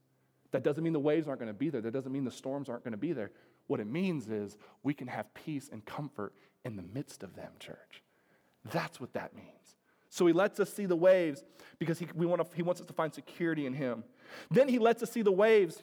That 0.50 0.62
doesn't 0.62 0.82
mean 0.82 0.92
the 0.92 1.00
waves 1.00 1.28
aren't 1.28 1.40
going 1.40 1.52
to 1.52 1.58
be 1.58 1.68
there. 1.68 1.80
That 1.80 1.92
doesn't 1.92 2.12
mean 2.12 2.24
the 2.24 2.30
storms 2.30 2.68
aren't 2.68 2.84
going 2.84 2.92
to 2.92 2.98
be 2.98 3.12
there. 3.12 3.30
What 3.66 3.80
it 3.80 3.86
means 3.86 4.28
is 4.28 4.56
we 4.82 4.94
can 4.94 5.06
have 5.08 5.32
peace 5.34 5.68
and 5.70 5.84
comfort 5.84 6.32
in 6.64 6.76
the 6.76 6.82
midst 6.82 7.22
of 7.22 7.36
them, 7.36 7.52
church. 7.58 8.02
That's 8.72 9.00
what 9.00 9.12
that 9.12 9.36
means. 9.36 9.76
So 10.10 10.26
he 10.26 10.32
lets 10.32 10.58
us 10.58 10.72
see 10.72 10.86
the 10.86 10.96
waves 10.96 11.44
because 11.78 11.98
he, 11.98 12.06
we 12.14 12.24
want 12.24 12.48
to, 12.48 12.56
he 12.56 12.62
wants 12.62 12.80
us 12.80 12.86
to 12.86 12.94
find 12.94 13.12
security 13.12 13.66
in 13.66 13.74
him. 13.74 14.04
Then 14.50 14.68
he 14.68 14.78
lets 14.78 15.02
us 15.02 15.10
see 15.10 15.22
the 15.22 15.32
waves, 15.32 15.82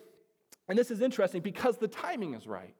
and 0.68 0.78
this 0.78 0.90
is 0.90 1.02
interesting 1.02 1.42
because 1.42 1.78
the 1.78 1.88
timing 1.88 2.34
is 2.34 2.48
right. 2.48 2.74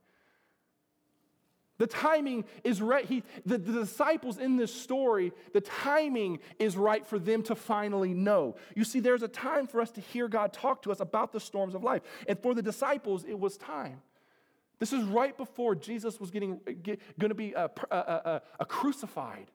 The 1.78 1.88
timing 1.88 2.46
is 2.64 2.82
right. 2.82 3.04
He, 3.04 3.24
the, 3.46 3.58
the, 3.58 3.74
disciples 3.74 4.38
in 4.38 4.56
this 4.56 4.74
story, 4.74 5.34
the 5.52 5.60
timing 5.60 6.40
is 6.58 6.78
right 6.78 7.06
for 7.06 7.20
them 7.20 7.44
to 7.44 7.56
finally 7.56 8.14
know. 8.14 8.56
You 8.76 8.86
see, 8.86 9.02
there's 9.02 9.24
a 9.24 9.28
time 9.28 9.68
for 9.68 9.82
us 9.82 9.92
to 9.92 10.02
hear 10.02 10.30
God 10.30 10.54
talk 10.54 10.84
to 10.84 10.92
us 10.92 11.02
about 11.02 11.34
the 11.34 11.40
storms 11.40 11.76
of 11.76 11.84
life. 11.84 12.02
And 12.30 12.40
for 12.40 12.54
the 12.54 12.62
disciples, 12.62 13.26
it 13.26 13.38
was 13.38 13.58
time. 13.58 14.02
This 14.80 14.94
is 14.94 15.04
right 15.04 15.36
before 15.36 15.76
Jesus 15.76 16.20
was 16.20 16.32
getting 16.32 16.60
get, 16.82 17.02
going 17.20 17.30
to 17.30 17.36
be 17.36 17.54
a, 17.54 17.70
a, 17.92 17.96
a, 17.96 18.42
a 18.62 18.66
crucified. 18.66 19.52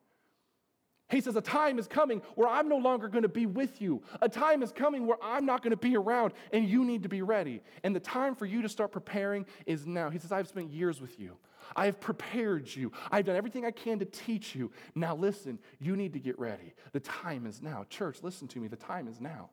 He 1.10 1.20
says, 1.20 1.36
A 1.36 1.40
time 1.40 1.78
is 1.78 1.86
coming 1.86 2.22
where 2.34 2.48
I'm 2.48 2.68
no 2.68 2.76
longer 2.76 3.08
going 3.08 3.22
to 3.22 3.28
be 3.28 3.46
with 3.46 3.82
you. 3.82 4.02
A 4.20 4.28
time 4.28 4.62
is 4.62 4.72
coming 4.72 5.06
where 5.06 5.18
I'm 5.22 5.44
not 5.44 5.62
going 5.62 5.72
to 5.72 5.76
be 5.76 5.96
around, 5.96 6.32
and 6.52 6.68
you 6.68 6.84
need 6.84 7.02
to 7.02 7.08
be 7.08 7.22
ready. 7.22 7.62
And 7.82 7.94
the 7.94 8.00
time 8.00 8.34
for 8.34 8.46
you 8.46 8.62
to 8.62 8.68
start 8.68 8.92
preparing 8.92 9.46
is 9.66 9.86
now. 9.86 10.10
He 10.10 10.18
says, 10.18 10.32
I've 10.32 10.48
spent 10.48 10.70
years 10.70 11.00
with 11.00 11.18
you. 11.18 11.36
I 11.76 11.86
have 11.86 12.00
prepared 12.00 12.74
you. 12.74 12.92
I've 13.10 13.24
done 13.24 13.36
everything 13.36 13.64
I 13.64 13.70
can 13.70 13.98
to 13.98 14.04
teach 14.04 14.54
you. 14.54 14.70
Now, 14.94 15.14
listen, 15.14 15.58
you 15.78 15.96
need 15.96 16.12
to 16.12 16.18
get 16.18 16.38
ready. 16.38 16.74
The 16.92 17.00
time 17.00 17.46
is 17.46 17.62
now. 17.62 17.84
Church, 17.88 18.18
listen 18.22 18.48
to 18.48 18.60
me. 18.60 18.68
The 18.68 18.76
time 18.76 19.08
is 19.08 19.20
now. 19.20 19.50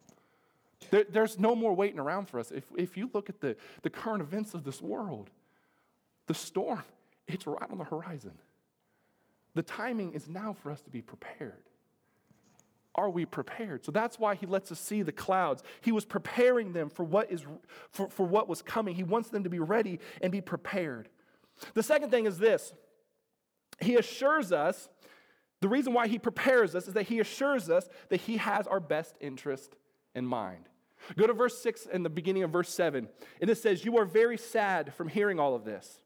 There, 0.92 1.06
there's 1.10 1.40
no 1.40 1.56
more 1.56 1.74
waiting 1.74 2.00
around 2.00 2.30
for 2.30 2.40
us. 2.40 2.52
If, 2.52 2.66
if 2.78 2.98
you 2.98 3.10
look 3.14 3.30
at 3.30 3.42
the, 3.42 3.56
the 3.82 3.90
current 3.90 4.22
events 4.22 4.54
of 4.54 4.64
this 4.64 4.82
world, 4.82 5.30
the 6.28 6.34
storm, 6.34 6.84
it's 7.28 7.48
right 7.48 7.70
on 7.70 7.78
the 7.78 7.84
horizon. 7.84 8.34
The 9.56 9.64
timing 9.64 10.14
is 10.14 10.28
now 10.30 10.54
for 10.54 10.72
us 10.72 10.82
to 10.84 10.90
be 10.90 11.02
prepared. 11.02 11.64
Are 12.96 13.10
we 13.10 13.26
prepared? 13.26 13.86
So 13.86 13.92
that's 13.92 14.18
why 14.18 14.36
he 14.36 14.48
lets 14.48 14.72
us 14.72 14.80
see 14.80 15.04
the 15.04 15.12
clouds. 15.12 15.62
He 15.82 15.92
was 15.92 16.04
preparing 16.04 16.74
them 16.74 16.90
for 16.90 17.04
what 17.04 17.32
is 17.32 17.46
for, 17.92 18.10
for 18.10 18.26
what 18.26 18.48
was 18.48 18.64
coming. 18.64 18.96
He 18.96 19.04
wants 19.04 19.30
them 19.30 19.44
to 19.44 19.50
be 19.50 19.60
ready 19.60 20.00
and 20.22 20.32
be 20.32 20.42
prepared. 20.42 21.08
The 21.74 21.84
second 21.84 22.10
thing 22.10 22.26
is 22.26 22.38
this. 22.38 22.74
He 23.80 23.96
assures 23.96 24.52
us, 24.52 24.90
the 25.62 25.68
reason 25.68 25.94
why 25.94 26.08
he 26.08 26.20
prepares 26.20 26.76
us 26.76 26.88
is 26.88 26.94
that 26.94 27.04
he 27.04 27.20
assures 27.20 27.70
us 27.70 27.90
that 28.10 28.22
he 28.22 28.38
has 28.38 28.68
our 28.68 28.80
best 28.80 29.16
interest 29.20 29.76
in 30.14 30.26
mind. 30.26 30.66
Go 31.16 31.28
to 31.28 31.34
verse 31.34 31.62
6 31.62 31.88
and 31.92 32.04
the 32.04 32.10
beginning 32.10 32.44
of 32.44 32.52
verse 32.52 32.74
7. 32.74 33.08
And 33.42 33.50
it 33.50 33.58
says, 33.58 33.86
You 33.86 33.98
are 33.98 34.06
very 34.06 34.38
sad 34.38 34.94
from 34.94 35.08
hearing 35.08 35.40
all 35.40 35.56
of 35.56 35.64
this. 35.64 36.02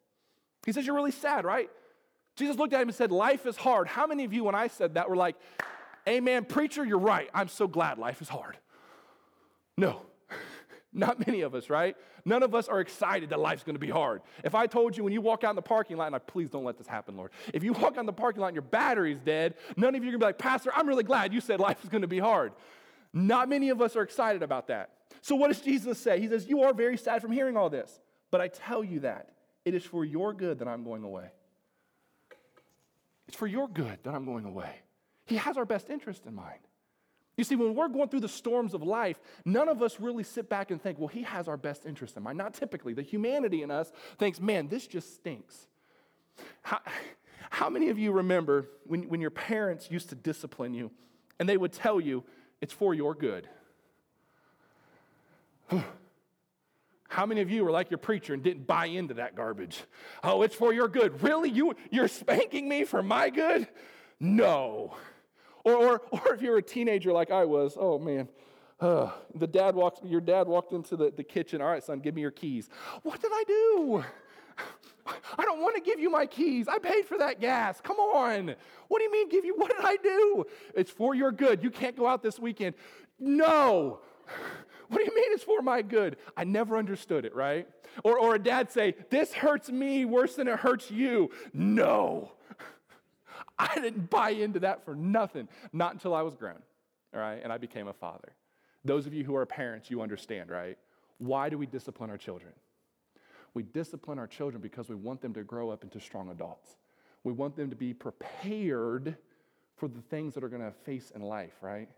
He 0.66 0.72
says, 0.72 0.86
You're 0.86 0.96
really 0.96 1.12
sad, 1.12 1.46
right? 1.46 1.70
Jesus 2.36 2.58
looked 2.58 2.74
at 2.74 2.82
him 2.82 2.90
and 2.90 2.96
said, 2.96 3.12
Life 3.12 3.46
is 3.46 3.58
hard. 3.58 3.88
How 3.88 4.06
many 4.06 4.24
of 4.24 4.34
you, 4.34 4.44
when 4.44 4.56
I 4.56 4.68
said 4.68 4.96
that, 4.96 5.10
were 5.10 5.16
like, 5.16 5.36
Amen, 6.08 6.46
preacher, 6.46 6.84
you're 6.84 6.98
right. 6.98 7.30
I'm 7.34 7.48
so 7.48 7.68
glad 7.68 7.98
life 7.98 8.22
is 8.22 8.30
hard? 8.30 8.58
No, 9.78 10.02
not 10.94 11.26
many 11.26 11.42
of 11.42 11.56
us, 11.56 11.70
right? 11.70 11.96
None 12.26 12.44
of 12.44 12.54
us 12.54 12.68
are 12.68 12.82
excited 12.82 13.30
that 13.30 13.40
life's 13.40 13.64
gonna 13.64 13.80
be 13.80 13.90
hard. 13.90 14.22
If 14.44 14.56
I 14.56 14.68
told 14.68 14.98
you 14.98 15.04
when 15.04 15.14
you 15.14 15.22
walk 15.22 15.44
out 15.44 15.52
in 15.52 15.56
the 15.56 15.62
parking 15.62 15.98
lot, 15.98 16.08
and 16.08 16.16
I 16.16 16.20
please 16.20 16.50
don't 16.50 16.66
let 16.66 16.78
this 16.78 16.88
happen, 16.88 17.16
Lord. 17.16 17.32
If 17.54 17.64
you 17.64 17.74
walk 17.74 17.94
out 17.94 18.00
in 18.00 18.06
the 18.06 18.14
parking 18.14 18.42
lot 18.42 18.48
and 18.48 18.56
your 18.56 18.62
battery's 18.62 19.20
dead, 19.20 19.56
none 19.78 19.96
of 19.96 20.04
you 20.04 20.10
are 20.10 20.12
gonna 20.12 20.20
be 20.20 20.26
like, 20.26 20.38
Pastor, 20.38 20.72
I'm 20.76 20.88
really 20.88 21.04
glad 21.04 21.34
you 21.34 21.42
said 21.42 21.60
life 21.60 21.84
is 21.84 21.90
gonna 21.90 22.08
be 22.08 22.20
hard. 22.20 22.54
Not 23.14 23.50
many 23.50 23.70
of 23.70 23.82
us 23.82 23.96
are 23.96 24.02
excited 24.02 24.44
about 24.44 24.68
that. 24.68 24.90
So, 25.22 25.36
what 25.36 25.50
does 25.50 25.62
Jesus 25.62 26.00
say? 26.00 26.20
He 26.20 26.28
says, 26.28 26.48
You 26.48 26.64
are 26.64 26.74
very 26.74 26.98
sad 26.98 27.22
from 27.22 27.32
hearing 27.32 27.58
all 27.58 27.70
this, 27.70 28.00
but 28.30 28.42
I 28.42 28.48
tell 28.48 28.84
you 28.84 29.02
that 29.02 29.30
it 29.66 29.74
is 29.74 29.84
for 29.84 30.04
your 30.04 30.34
good 30.34 30.60
that 30.60 30.68
I'm 30.68 30.84
going 30.84 31.04
away. 31.04 31.30
It's 33.28 33.38
for 33.38 33.48
your 33.48 33.68
good 33.68 34.00
that 34.04 34.14
I'm 34.14 34.26
going 34.26 34.46
away. 34.46 34.74
He 35.26 35.38
has 35.38 35.58
our 35.58 35.66
best 35.66 35.90
interest 35.90 36.26
in 36.26 36.36
mind. 36.36 36.60
You 37.42 37.46
see, 37.46 37.56
when 37.56 37.74
we're 37.74 37.88
going 37.88 38.08
through 38.08 38.20
the 38.20 38.30
storms 38.30 38.76
of 38.76 38.84
life, 38.84 39.20
none 39.46 39.68
of 39.68 39.82
us 39.82 40.00
really 40.00 40.22
sit 40.22 40.48
back 40.48 40.70
and 40.70 40.80
think, 40.80 41.00
well, 41.00 41.08
he 41.08 41.24
has 41.24 41.48
our 41.48 41.58
best 41.58 41.88
interest 41.88 42.16
in 42.16 42.22
mind. 42.22 42.38
Not 42.38 42.54
typically. 42.54 42.94
The 42.94 43.02
humanity 43.02 43.64
in 43.64 43.72
us 43.72 43.92
thinks, 44.20 44.40
man, 44.40 44.68
this 44.68 44.86
just 44.86 45.16
stinks. 45.16 45.66
How, 46.62 46.78
how 47.50 47.68
many 47.68 47.90
of 47.90 47.98
you 47.98 48.12
remember 48.12 48.70
when, 48.86 49.10
when 49.10 49.22
your 49.22 49.32
parents 49.32 49.90
used 49.90 50.10
to 50.10 50.16
discipline 50.16 50.76
you 50.76 50.92
and 51.40 51.50
they 51.50 51.58
would 51.58 51.74
tell 51.74 52.00
you, 52.00 52.24
it's 52.62 52.74
for 52.74 52.94
your 52.94 53.16
good? 53.16 53.50
How 57.10 57.26
many 57.26 57.42
of 57.42 57.50
you 57.50 57.66
were 57.66 57.72
like 57.72 57.90
your 57.90 57.98
preacher 57.98 58.36
and 58.36 58.44
didn't 58.44 58.68
buy 58.68 58.86
into 58.86 59.16
that 59.16 59.36
garbage? 59.36 59.84
Oh, 60.24 60.44
it's 60.44 60.54
for 60.54 60.74
your 60.74 60.88
good. 60.88 61.24
Really? 61.24 61.50
You, 61.50 61.76
you're 61.90 62.08
spanking 62.08 62.70
me 62.70 62.84
for 62.84 63.02
my 63.02 63.32
good? 63.32 63.68
No. 64.20 64.94
Or, 65.64 65.74
or, 65.74 66.02
or 66.12 66.34
if 66.34 66.42
you're 66.42 66.58
a 66.58 66.64
teenager 66.64 67.12
like 67.12 67.32
I 67.32 67.46
was, 67.46 67.78
oh 67.80 68.00
man, 68.00 68.28
uh, 68.80 69.12
the 69.36 69.48
dad 69.48 69.76
walks, 69.76 70.00
your 70.04 70.22
dad 70.22 70.48
walked 70.48 70.74
into 70.74 70.96
the, 70.96 71.12
the 71.12 71.24
kitchen. 71.24 71.62
All 71.62 71.68
right, 71.68 71.84
son, 71.84 72.00
give 72.00 72.16
me 72.16 72.22
your 72.22 72.32
keys. 72.32 72.70
What 73.04 73.22
did 73.22 73.32
I 73.34 73.44
do? 73.48 74.04
I 75.38 75.44
don't 75.44 75.62
want 75.62 75.76
to 75.76 75.82
give 75.82 76.00
you 76.00 76.10
my 76.10 76.26
keys. 76.26 76.68
I 76.68 76.78
paid 76.78 77.06
for 77.06 77.18
that 77.18 77.42
gas. 77.42 77.82
Come 77.82 77.98
on. 77.98 78.56
What 78.88 79.00
do 79.00 79.04
you 79.04 79.12
mean 79.12 79.30
give 79.30 79.46
you? 79.46 79.56
What 79.56 79.72
did 79.72 79.84
I 79.84 79.98
do? 79.98 80.46
It's 80.76 80.92
for 80.92 81.16
your 81.16 81.32
good. 81.32 81.64
You 81.64 81.72
can't 81.72 81.98
go 81.98 82.08
out 82.08 82.22
this 82.22 82.40
weekend. 82.40 82.76
No. 83.20 84.00
What 84.88 84.98
do 84.98 85.06
you 85.06 85.16
mean 85.16 85.28
it's 85.30 85.46
for 85.46 85.62
my 85.62 85.82
good? 85.82 86.18
I 86.36 86.44
never 86.44 86.76
understood 86.76 87.24
it, 87.24 87.34
right? 87.34 87.66
Or, 88.04 88.20
or 88.20 88.36
a 88.36 88.40
dad 88.40 88.70
say, 88.70 88.96
This 89.10 89.32
hurts 89.32 89.72
me 89.72 90.04
worse 90.04 90.36
than 90.36 90.50
it 90.50 90.60
hurts 90.60 90.92
you. 90.92 91.32
No. 91.54 92.34
I 93.76 93.80
didn't 93.80 94.10
buy 94.10 94.32
into 94.32 94.60
that 94.62 94.86
for 94.86 94.96
nothing, 94.96 95.48
not 95.72 95.94
until 95.94 96.16
I 96.16 96.22
was 96.24 96.36
grown, 96.36 96.62
all 97.14 97.20
right, 97.20 97.40
and 97.44 97.54
I 97.54 97.58
became 97.58 97.88
a 97.88 97.94
father. 97.94 98.34
Those 98.84 99.06
of 99.06 99.14
you 99.14 99.24
who 99.24 99.36
are 99.36 99.46
parents, 99.46 99.92
you 99.92 100.02
understand, 100.02 100.50
right? 100.50 100.78
Why 101.20 101.50
do 101.50 101.58
we 101.58 101.68
discipline 101.68 102.10
our 102.10 102.18
children? 102.18 102.54
We 103.54 103.64
discipline 103.64 104.18
our 104.18 104.28
children 104.28 104.62
because 104.62 104.90
we 104.90 104.96
want 104.96 105.22
them 105.22 105.34
to 105.36 105.44
grow 105.44 105.70
up 105.70 105.84
into 105.84 106.00
strong 106.00 106.32
adults. 106.32 106.78
We 107.24 107.34
want 107.34 107.56
them 107.56 107.70
to 107.70 107.76
be 107.76 107.94
prepared 107.94 109.16
for 109.76 109.88
the 109.88 110.02
things 110.02 110.34
that 110.34 110.44
are 110.44 110.50
going 110.50 110.64
to 110.64 110.72
face 110.72 111.12
in 111.14 111.22
life, 111.22 111.54
right? 111.62 111.90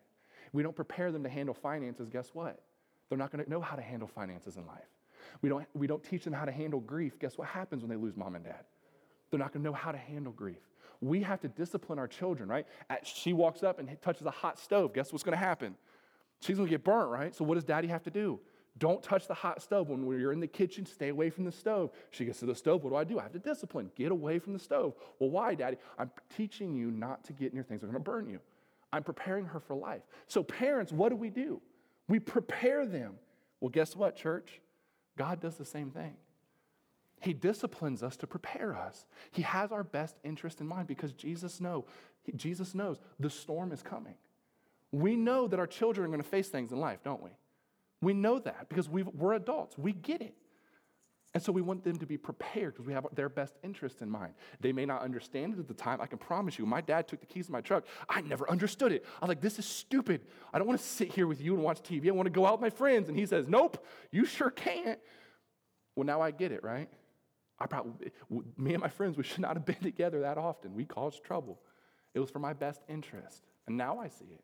We 0.52 0.64
don't 0.64 0.76
prepare 0.76 1.12
them 1.12 1.24
to 1.24 1.30
handle 1.30 1.54
finances, 1.54 2.10
guess 2.10 2.32
what? 2.34 2.60
They're 3.08 3.18
not 3.18 3.32
going 3.32 3.44
to 3.44 3.50
know 3.50 3.62
how 3.62 3.78
to 3.78 3.82
handle 3.82 4.08
finances 4.08 4.58
in 4.58 4.66
life. 4.66 4.82
We 5.42 5.48
don't, 5.48 5.66
we 5.74 5.88
don't 5.88 6.04
teach 6.04 6.26
them 6.26 6.34
how 6.34 6.44
to 6.44 6.52
handle 6.52 6.82
grief. 6.82 7.18
Guess 7.20 7.38
what 7.38 7.48
happens 7.48 7.82
when 7.84 7.90
they 7.90 7.96
lose 7.96 8.18
mom 8.18 8.36
and 8.36 8.44
dad? 8.44 8.66
They're 9.30 9.40
not 9.40 9.54
going 9.54 9.64
to 9.64 9.70
know 9.70 9.76
how 9.76 9.94
to 9.94 9.98
handle 9.98 10.34
grief 10.34 10.58
we 11.04 11.22
have 11.22 11.40
to 11.42 11.48
discipline 11.48 12.00
our 12.00 12.08
children, 12.08 12.50
right? 12.50 12.66
She 13.04 13.34
walks 13.34 13.64
up 13.64 13.80
and 13.80 13.90
touches 14.02 14.26
a 14.26 14.32
hot 14.32 14.60
stove. 14.60 14.94
Guess 14.94 15.12
what's 15.12 15.24
going 15.24 15.38
to 15.38 15.44
happen? 15.44 15.76
She's 16.42 16.58
going 16.58 16.68
to 16.68 16.72
get 16.72 16.84
burnt, 16.84 17.10
right? 17.10 17.36
So 17.36 17.44
what 17.44 17.56
does 17.56 17.64
daddy 17.64 17.88
have 17.88 18.04
to 18.04 18.10
do? 18.10 18.40
Don't 18.80 19.04
touch 19.04 19.28
the 19.28 19.34
hot 19.34 19.62
stove. 19.62 19.90
When 19.90 20.20
you're 20.20 20.32
in 20.32 20.40
the 20.40 20.48
kitchen, 20.48 20.86
stay 20.86 21.10
away 21.10 21.30
from 21.30 21.46
the 21.46 21.52
stove. 21.52 21.92
She 22.10 22.26
gets 22.26 22.40
to 22.40 22.46
the 22.46 22.56
stove. 22.56 22.84
What 22.84 22.90
do 22.90 22.96
I 22.96 23.04
do? 23.04 23.20
I 23.20 23.24
have 23.24 23.32
to 23.34 23.40
discipline. 23.40 23.92
Get 23.96 24.12
away 24.12 24.40
from 24.40 24.54
the 24.54 24.60
stove. 24.60 24.96
Well, 25.20 25.30
why, 25.30 25.54
daddy? 25.54 25.78
I'm 26.00 26.10
teaching 26.36 26.74
you 26.74 26.90
not 26.90 27.24
to 27.26 27.34
get 27.34 27.54
near 27.54 27.64
things 27.64 27.82
that 27.82 27.88
are 27.88 27.92
going 27.92 28.04
to 28.04 28.12
burn 28.12 28.28
you. 28.28 28.40
I'm 28.92 29.04
preparing 29.04 29.46
her 29.46 29.60
for 29.60 29.76
life. 29.76 30.02
So, 30.28 30.42
parents, 30.44 30.92
what 30.92 31.10
do 31.10 31.16
we 31.16 31.30
do? 31.30 31.62
We 32.08 32.20
prepare 32.20 32.86
them. 32.86 33.16
Well, 33.60 33.70
guess 33.70 33.96
what, 33.96 34.16
church? 34.16 34.60
God 35.18 35.40
does 35.40 35.56
the 35.56 35.66
same 35.66 35.92
thing. 35.92 36.16
He 37.24 37.34
disciplines 37.34 38.04
us 38.04 38.18
to 38.18 38.28
prepare 38.28 38.76
us. 38.76 39.06
He 39.32 39.44
has 39.44 39.72
our 39.72 39.84
best 39.84 40.18
interest 40.26 40.60
in 40.60 40.68
mind 40.68 40.88
because 40.88 41.14
Jesus 41.14 41.62
know, 41.62 41.86
Jesus 42.36 42.76
knows 42.76 43.00
the 43.18 43.30
storm 43.30 43.72
is 43.72 43.82
coming. 43.82 44.16
We 44.92 45.16
know 45.16 45.48
that 45.48 45.58
our 45.58 45.66
children 45.66 46.06
are 46.06 46.10
going 46.10 46.22
to 46.22 46.28
face 46.28 46.50
things 46.50 46.74
in 46.74 46.80
life, 46.80 47.00
don't 47.02 47.24
we? 47.24 47.30
We 48.02 48.14
know 48.14 48.40
that 48.40 48.68
because 48.68 48.90
we 48.90 49.06
are 49.22 49.34
adults. 49.34 49.78
We 49.78 49.94
get 49.94 50.22
it. 50.22 50.36
And 51.34 51.42
so 51.42 51.54
we 51.54 51.62
want 51.62 51.86
them 51.86 51.98
to 51.98 52.06
be 52.06 52.18
prepared 52.18 52.74
because 52.74 52.86
we 52.86 52.94
have 52.94 53.08
their 53.16 53.30
best 53.30 53.56
interest 53.64 54.02
in 54.02 54.10
mind. 54.10 54.34
They 54.60 54.74
may 54.74 54.86
not 54.86 55.02
understand 55.02 55.54
it 55.54 55.60
at 55.60 55.70
the 55.70 55.74
time. 55.74 56.02
I 56.02 56.08
can 56.08 56.20
promise 56.20 56.60
you, 56.60 56.66
my 56.66 56.82
dad 56.82 57.08
took 57.08 57.22
the 57.22 57.26
keys 57.26 57.46
to 57.46 57.54
my 57.54 57.62
truck. 57.62 57.86
I 58.10 58.20
never 58.20 58.50
understood 58.52 58.92
it. 58.92 59.06
I 59.22 59.26
was 59.26 59.30
like, 59.30 59.42
this 59.42 59.58
is 59.60 59.66
stupid. 59.66 60.22
I 60.54 60.58
don't 60.60 60.68
want 60.68 60.80
to 60.82 60.86
sit 60.86 61.08
here 61.08 61.26
with 61.26 61.40
you 61.40 61.54
and 61.54 61.64
watch 61.64 61.82
TV. 61.82 62.10
I 62.10 62.12
want 62.12 62.28
to 62.28 62.32
go 62.32 62.46
out 62.46 62.60
with 62.60 62.62
my 62.62 62.70
friends. 62.70 63.08
And 63.08 63.18
he 63.18 63.26
says, 63.26 63.48
nope, 63.48 63.84
you 64.12 64.26
sure 64.26 64.52
can't. 64.52 65.00
Well, 65.96 66.06
now 66.06 66.20
I 66.22 66.32
get 66.32 66.52
it, 66.52 66.64
right? 66.64 66.90
I 67.64 67.66
probably, 67.66 68.12
me 68.58 68.74
and 68.74 68.82
my 68.82 68.90
friends, 68.90 69.16
we 69.16 69.24
should 69.24 69.40
not 69.40 69.56
have 69.56 69.66
been 69.66 69.76
together 69.82 70.20
that 70.22 70.38
often. 70.38 70.76
We 70.76 70.84
caused 70.84 71.24
trouble. 71.24 71.60
It 72.14 72.20
was 72.20 72.30
for 72.30 72.40
my 72.40 72.52
best 72.52 72.82
interest. 72.90 73.44
And 73.68 73.78
now 73.78 74.00
I 74.00 74.10
see 74.10 74.26
it. 74.26 74.44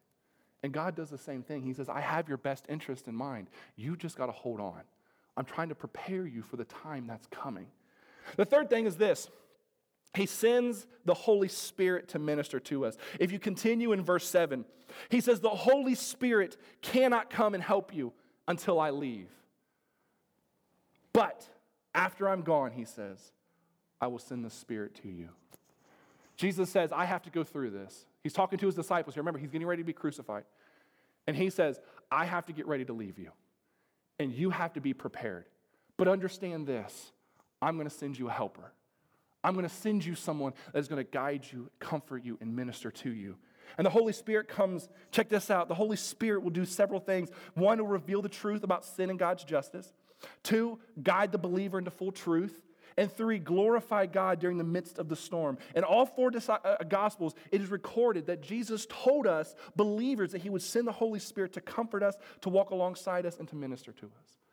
And 0.63 0.71
God 0.71 0.95
does 0.95 1.09
the 1.09 1.17
same 1.17 1.43
thing. 1.43 1.61
He 1.61 1.73
says, 1.73 1.89
I 1.89 1.99
have 1.99 2.29
your 2.29 2.37
best 2.37 2.65
interest 2.69 3.09
in 3.09 3.15
mind. 3.15 3.47
You 3.75 3.97
just 3.97 4.17
got 4.17 4.27
to 4.27 4.31
hold 4.31 4.61
on. 4.61 4.81
I'm 5.35 5.45
trying 5.45 5.69
to 5.69 5.75
prepare 5.75 6.25
you 6.25 6.41
for 6.41 6.55
the 6.55 6.63
time 6.63 7.07
that's 7.07 7.27
coming. 7.27 7.67
The 8.37 8.45
third 8.45 8.69
thing 8.69 8.85
is 8.85 8.95
this 8.95 9.29
He 10.13 10.25
sends 10.25 10.87
the 11.03 11.13
Holy 11.13 11.49
Spirit 11.49 12.07
to 12.09 12.19
minister 12.19 12.59
to 12.61 12.85
us. 12.85 12.97
If 13.19 13.33
you 13.33 13.39
continue 13.39 13.91
in 13.91 14.01
verse 14.01 14.27
7, 14.27 14.63
he 15.09 15.19
says, 15.19 15.41
The 15.41 15.49
Holy 15.49 15.95
Spirit 15.95 16.55
cannot 16.81 17.29
come 17.29 17.53
and 17.53 17.61
help 17.61 17.93
you 17.93 18.13
until 18.47 18.79
I 18.79 18.91
leave. 18.91 19.29
But 21.11 21.45
after 21.93 22.29
I'm 22.29 22.41
gone, 22.41 22.71
he 22.71 22.85
says, 22.85 23.19
I 24.01 24.07
will 24.07 24.19
send 24.19 24.45
the 24.45 24.49
Spirit 24.49 24.95
to 25.03 25.09
you. 25.09 25.29
Jesus 26.37 26.69
says, 26.69 26.91
I 26.93 27.05
have 27.05 27.23
to 27.23 27.29
go 27.29 27.43
through 27.43 27.71
this. 27.71 28.05
He's 28.23 28.33
talking 28.33 28.57
to 28.59 28.65
his 28.65 28.75
disciples 28.75 29.15
here. 29.15 29.21
Remember, 29.21 29.39
he's 29.39 29.51
getting 29.51 29.67
ready 29.67 29.81
to 29.81 29.85
be 29.85 29.93
crucified. 29.93 30.43
And 31.27 31.35
he 31.35 31.49
says, 31.49 31.79
I 32.11 32.25
have 32.25 32.45
to 32.45 32.53
get 32.53 32.65
ready 32.67 32.85
to 32.85 32.93
leave 32.93 33.19
you. 33.19 33.31
And 34.19 34.33
you 34.33 34.49
have 34.49 34.73
to 34.73 34.81
be 34.81 34.93
prepared. 34.93 35.45
But 35.97 36.07
understand 36.07 36.65
this 36.65 37.11
I'm 37.61 37.75
going 37.75 37.89
to 37.89 37.93
send 37.93 38.17
you 38.17 38.29
a 38.29 38.31
helper. 38.31 38.71
I'm 39.43 39.53
going 39.53 39.67
to 39.67 39.73
send 39.73 40.05
you 40.05 40.15
someone 40.15 40.53
that 40.73 40.79
is 40.79 40.87
going 40.87 41.03
to 41.03 41.09
guide 41.09 41.45
you, 41.51 41.69
comfort 41.79 42.23
you, 42.23 42.37
and 42.41 42.55
minister 42.55 42.91
to 42.91 43.09
you. 43.09 43.37
And 43.77 43.85
the 43.85 43.91
Holy 43.91 44.13
Spirit 44.13 44.47
comes, 44.47 44.89
check 45.11 45.29
this 45.29 45.49
out. 45.49 45.67
The 45.67 45.75
Holy 45.75 45.95
Spirit 45.95 46.43
will 46.43 46.49
do 46.49 46.65
several 46.65 46.99
things. 46.99 47.29
One, 47.53 47.79
will 47.79 47.87
reveal 47.87 48.21
the 48.21 48.29
truth 48.29 48.63
about 48.63 48.83
sin 48.83 49.09
and 49.09 49.19
God's 49.19 49.43
justice. 49.43 49.93
Two, 50.43 50.79
guide 51.01 51.31
the 51.31 51.37
believer 51.37 51.77
into 51.77 51.91
full 51.91 52.11
truth. 52.11 52.65
And 52.97 53.09
three, 53.09 53.39
glorify 53.39 54.07
God 54.07 54.39
during 54.39 54.57
the 54.57 54.63
midst 54.65 54.99
of 54.99 55.07
the 55.07 55.15
storm. 55.15 55.57
In 55.73 55.85
all 55.85 56.05
four 56.05 56.31
uh, 56.49 56.75
Gospels, 56.89 57.33
it 57.49 57.61
is 57.61 57.69
recorded 57.69 58.27
that 58.27 58.41
Jesus 58.41 58.85
told 58.89 59.25
us, 59.25 59.55
believers, 59.77 60.33
that 60.33 60.41
he 60.41 60.49
would 60.49 60.61
send 60.61 60.85
the 60.85 60.91
Holy 60.91 61.19
Spirit 61.19 61.53
to 61.53 61.61
comfort 61.61 62.03
us, 62.03 62.15
to 62.41 62.49
walk 62.49 62.71
alongside 62.71 63.25
us, 63.25 63.37
and 63.37 63.47
to 63.47 63.55
minister 63.55 63.93
to 63.93 64.05
us. 64.07 64.48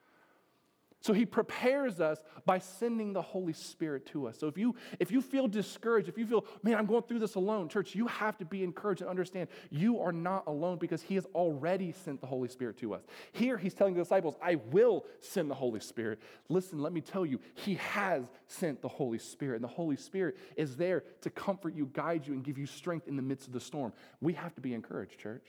So 1.00 1.12
he 1.12 1.26
prepares 1.26 2.00
us 2.00 2.19
by 2.47 2.59
sending 2.59 3.12
the 3.12 3.23
Holy 3.23 3.53
Spirit 3.53 4.07
to 4.07 4.26
us. 4.26 4.38
So 4.38 4.49
if 4.49 4.59
you 4.59 4.75
if 4.99 5.12
you 5.12 5.21
feel 5.21 5.47
discouraged, 5.47 6.09
if 6.09 6.19
you 6.19 6.26
feel, 6.26 6.45
man, 6.62 6.75
I'm 6.75 6.87
going 6.87 7.03
through 7.03 7.21
this 7.21 7.35
alone, 7.37 7.69
church, 7.69 7.95
you 7.95 8.07
have 8.07 8.37
to 8.38 8.45
be 8.45 8.65
encouraged 8.65 9.03
and 9.03 9.11
understand 9.11 9.49
you 9.71 10.00
are 10.00 10.11
not 10.11 10.45
alone 10.47 10.79
because 10.79 11.03
he 11.03 11.15
has 11.15 11.26
already 11.26 11.93
sent 11.93 12.21
the 12.21 12.26
Holy 12.26 12.49
Spirit 12.49 12.79
to 12.79 12.95
us. 12.95 13.03
Here 13.33 13.57
he's 13.57 13.75
telling 13.75 13.95
the 13.95 14.03
disciples, 14.03 14.37
I 14.43 14.57
will 14.57 15.05
send 15.21 15.50
the 15.50 15.55
Holy 15.55 15.81
Spirit. 15.81 16.21
Listen, 16.49 16.81
let 16.81 16.93
me 16.93 17.03
tell 17.03 17.26
you, 17.26 17.41
he 17.55 17.75
has 17.75 18.25
sent 18.47 18.83
the 18.83 18.88
Holy 18.88 19.19
Spirit. 19.19 19.57
And 19.57 19.65
the 19.65 19.69
Holy 19.69 19.97
Spirit 19.97 20.37
is 20.57 20.76
there 20.76 21.05
to 21.21 21.31
comfort 21.31 21.75
you, 21.75 21.91
guide 21.93 22.26
you, 22.26 22.33
and 22.33 22.43
give 22.43 22.59
you 22.59 22.67
strength 22.67 23.07
in 23.07 23.17
the 23.17 23.23
midst 23.23 23.47
of 23.47 23.53
the 23.53 23.61
storm. 23.61 23.93
We 24.21 24.33
have 24.33 24.55
to 24.55 24.61
be 24.61 24.75
encouraged, 24.75 25.21
church. 25.21 25.45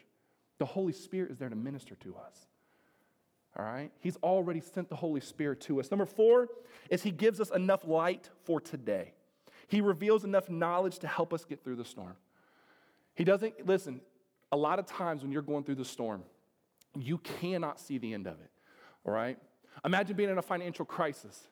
The 0.60 0.66
Holy 0.66 0.94
Spirit 0.94 1.32
is 1.32 1.38
there 1.38 1.50
to 1.50 1.56
minister 1.56 1.96
to 1.96 2.16
us. 2.16 2.48
All 3.58 3.66
right? 3.66 3.92
He's 4.00 4.18
already 4.18 4.62
sent 4.62 4.90
the 4.90 4.96
Holy 4.96 5.22
Spirit 5.22 5.62
to 5.62 5.80
us. 5.80 5.90
Number 5.90 6.06
four 6.06 6.50
is 6.90 7.04
He 7.04 7.12
gives 7.12 7.42
us 7.42 7.50
enough 7.50 7.88
light 7.88 8.30
for 8.44 8.62
today. 8.62 9.14
He 9.68 9.82
reveals 9.82 10.24
enough 10.24 10.50
knowledge 10.50 11.00
to 11.00 11.08
help 11.08 11.34
us 11.34 11.44
get 11.44 11.64
through 11.64 11.76
the 11.76 11.86
storm. 11.86 12.16
He 13.16 13.24
doesn't, 13.24 13.66
listen, 13.66 14.02
a 14.52 14.58
lot 14.58 14.80
of 14.80 14.86
times 14.86 15.24
when 15.24 15.32
you're 15.32 15.42
going 15.42 15.64
through 15.64 15.76
the 15.76 15.86
storm, 15.86 16.24
you 16.96 17.18
cannot 17.18 17.80
see 17.80 17.98
the 17.98 18.14
end 18.14 18.28
of 18.28 18.40
it. 18.40 18.52
All 19.06 19.14
right? 19.14 19.38
Imagine 19.84 20.16
being 20.16 20.30
in 20.30 20.38
a 20.38 20.44
financial 20.44 20.86
crisis. 20.86 21.48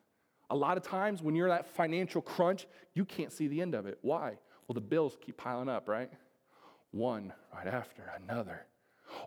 A 0.50 0.56
lot 0.56 0.78
of 0.78 0.84
times 0.84 1.22
when 1.24 1.36
you're 1.36 1.48
in 1.48 1.56
that 1.56 1.68
financial 1.68 2.22
crunch, 2.22 2.68
you 2.94 3.04
can't 3.04 3.32
see 3.32 3.48
the 3.48 3.62
end 3.62 3.74
of 3.74 3.88
it. 3.88 3.98
Why? 4.02 4.38
Well, 4.68 4.76
the 4.76 4.82
bills 4.82 5.18
keep 5.20 5.38
piling 5.38 5.70
up, 5.70 5.90
right? 5.90 6.12
One 6.92 7.34
right 7.54 7.68
after 7.68 8.04
another. 8.24 8.66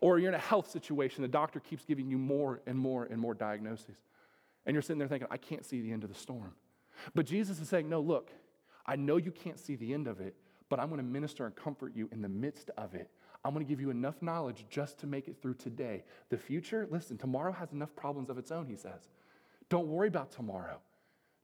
Or 0.01 0.19
you're 0.19 0.29
in 0.29 0.35
a 0.35 0.39
health 0.39 0.71
situation, 0.71 1.23
the 1.23 1.29
doctor 1.29 1.61
keeps 1.61 1.85
giving 1.85 2.11
you 2.11 2.19
more 2.19 2.61
and 2.67 2.79
more 2.79 3.05
and 3.05 3.21
more 3.21 3.35
diagnoses. 3.35 3.97
And 4.67 4.75
you're 4.75 4.83
sitting 4.83 4.99
there 4.99 5.09
thinking, 5.09 5.29
I 5.31 5.37
can't 5.37 5.65
see 5.65 5.81
the 5.81 5.93
end 5.93 6.05
of 6.05 6.11
the 6.11 6.19
storm. 6.19 6.55
But 7.15 7.27
Jesus 7.27 7.61
is 7.61 7.69
saying, 7.69 7.89
No, 7.89 8.01
look, 8.01 8.31
I 8.87 8.97
know 8.97 9.17
you 9.17 9.31
can't 9.31 9.59
see 9.59 9.77
the 9.77 9.95
end 9.95 10.09
of 10.09 10.21
it, 10.21 10.35
but 10.69 10.81
I'm 10.81 10.89
going 10.89 10.99
to 10.99 11.07
minister 11.07 11.47
and 11.47 11.55
comfort 11.55 11.95
you 11.95 12.09
in 12.13 12.23
the 12.23 12.29
midst 12.29 12.71
of 12.77 12.95
it. 12.95 13.11
I'm 13.45 13.55
going 13.55 13.65
to 13.65 13.69
give 13.69 13.81
you 13.81 13.91
enough 13.91 14.21
knowledge 14.21 14.67
just 14.69 14.99
to 15.01 15.07
make 15.07 15.29
it 15.29 15.41
through 15.41 15.55
today. 15.55 16.05
The 16.29 16.37
future, 16.37 16.89
listen, 16.91 17.17
tomorrow 17.17 17.53
has 17.53 17.73
enough 17.73 17.95
problems 17.95 18.31
of 18.31 18.39
its 18.39 18.51
own, 18.51 18.67
he 18.67 18.77
says. 18.77 19.09
Don't 19.69 19.87
worry 19.87 20.09
about 20.09 20.33
tomorrow. 20.33 20.81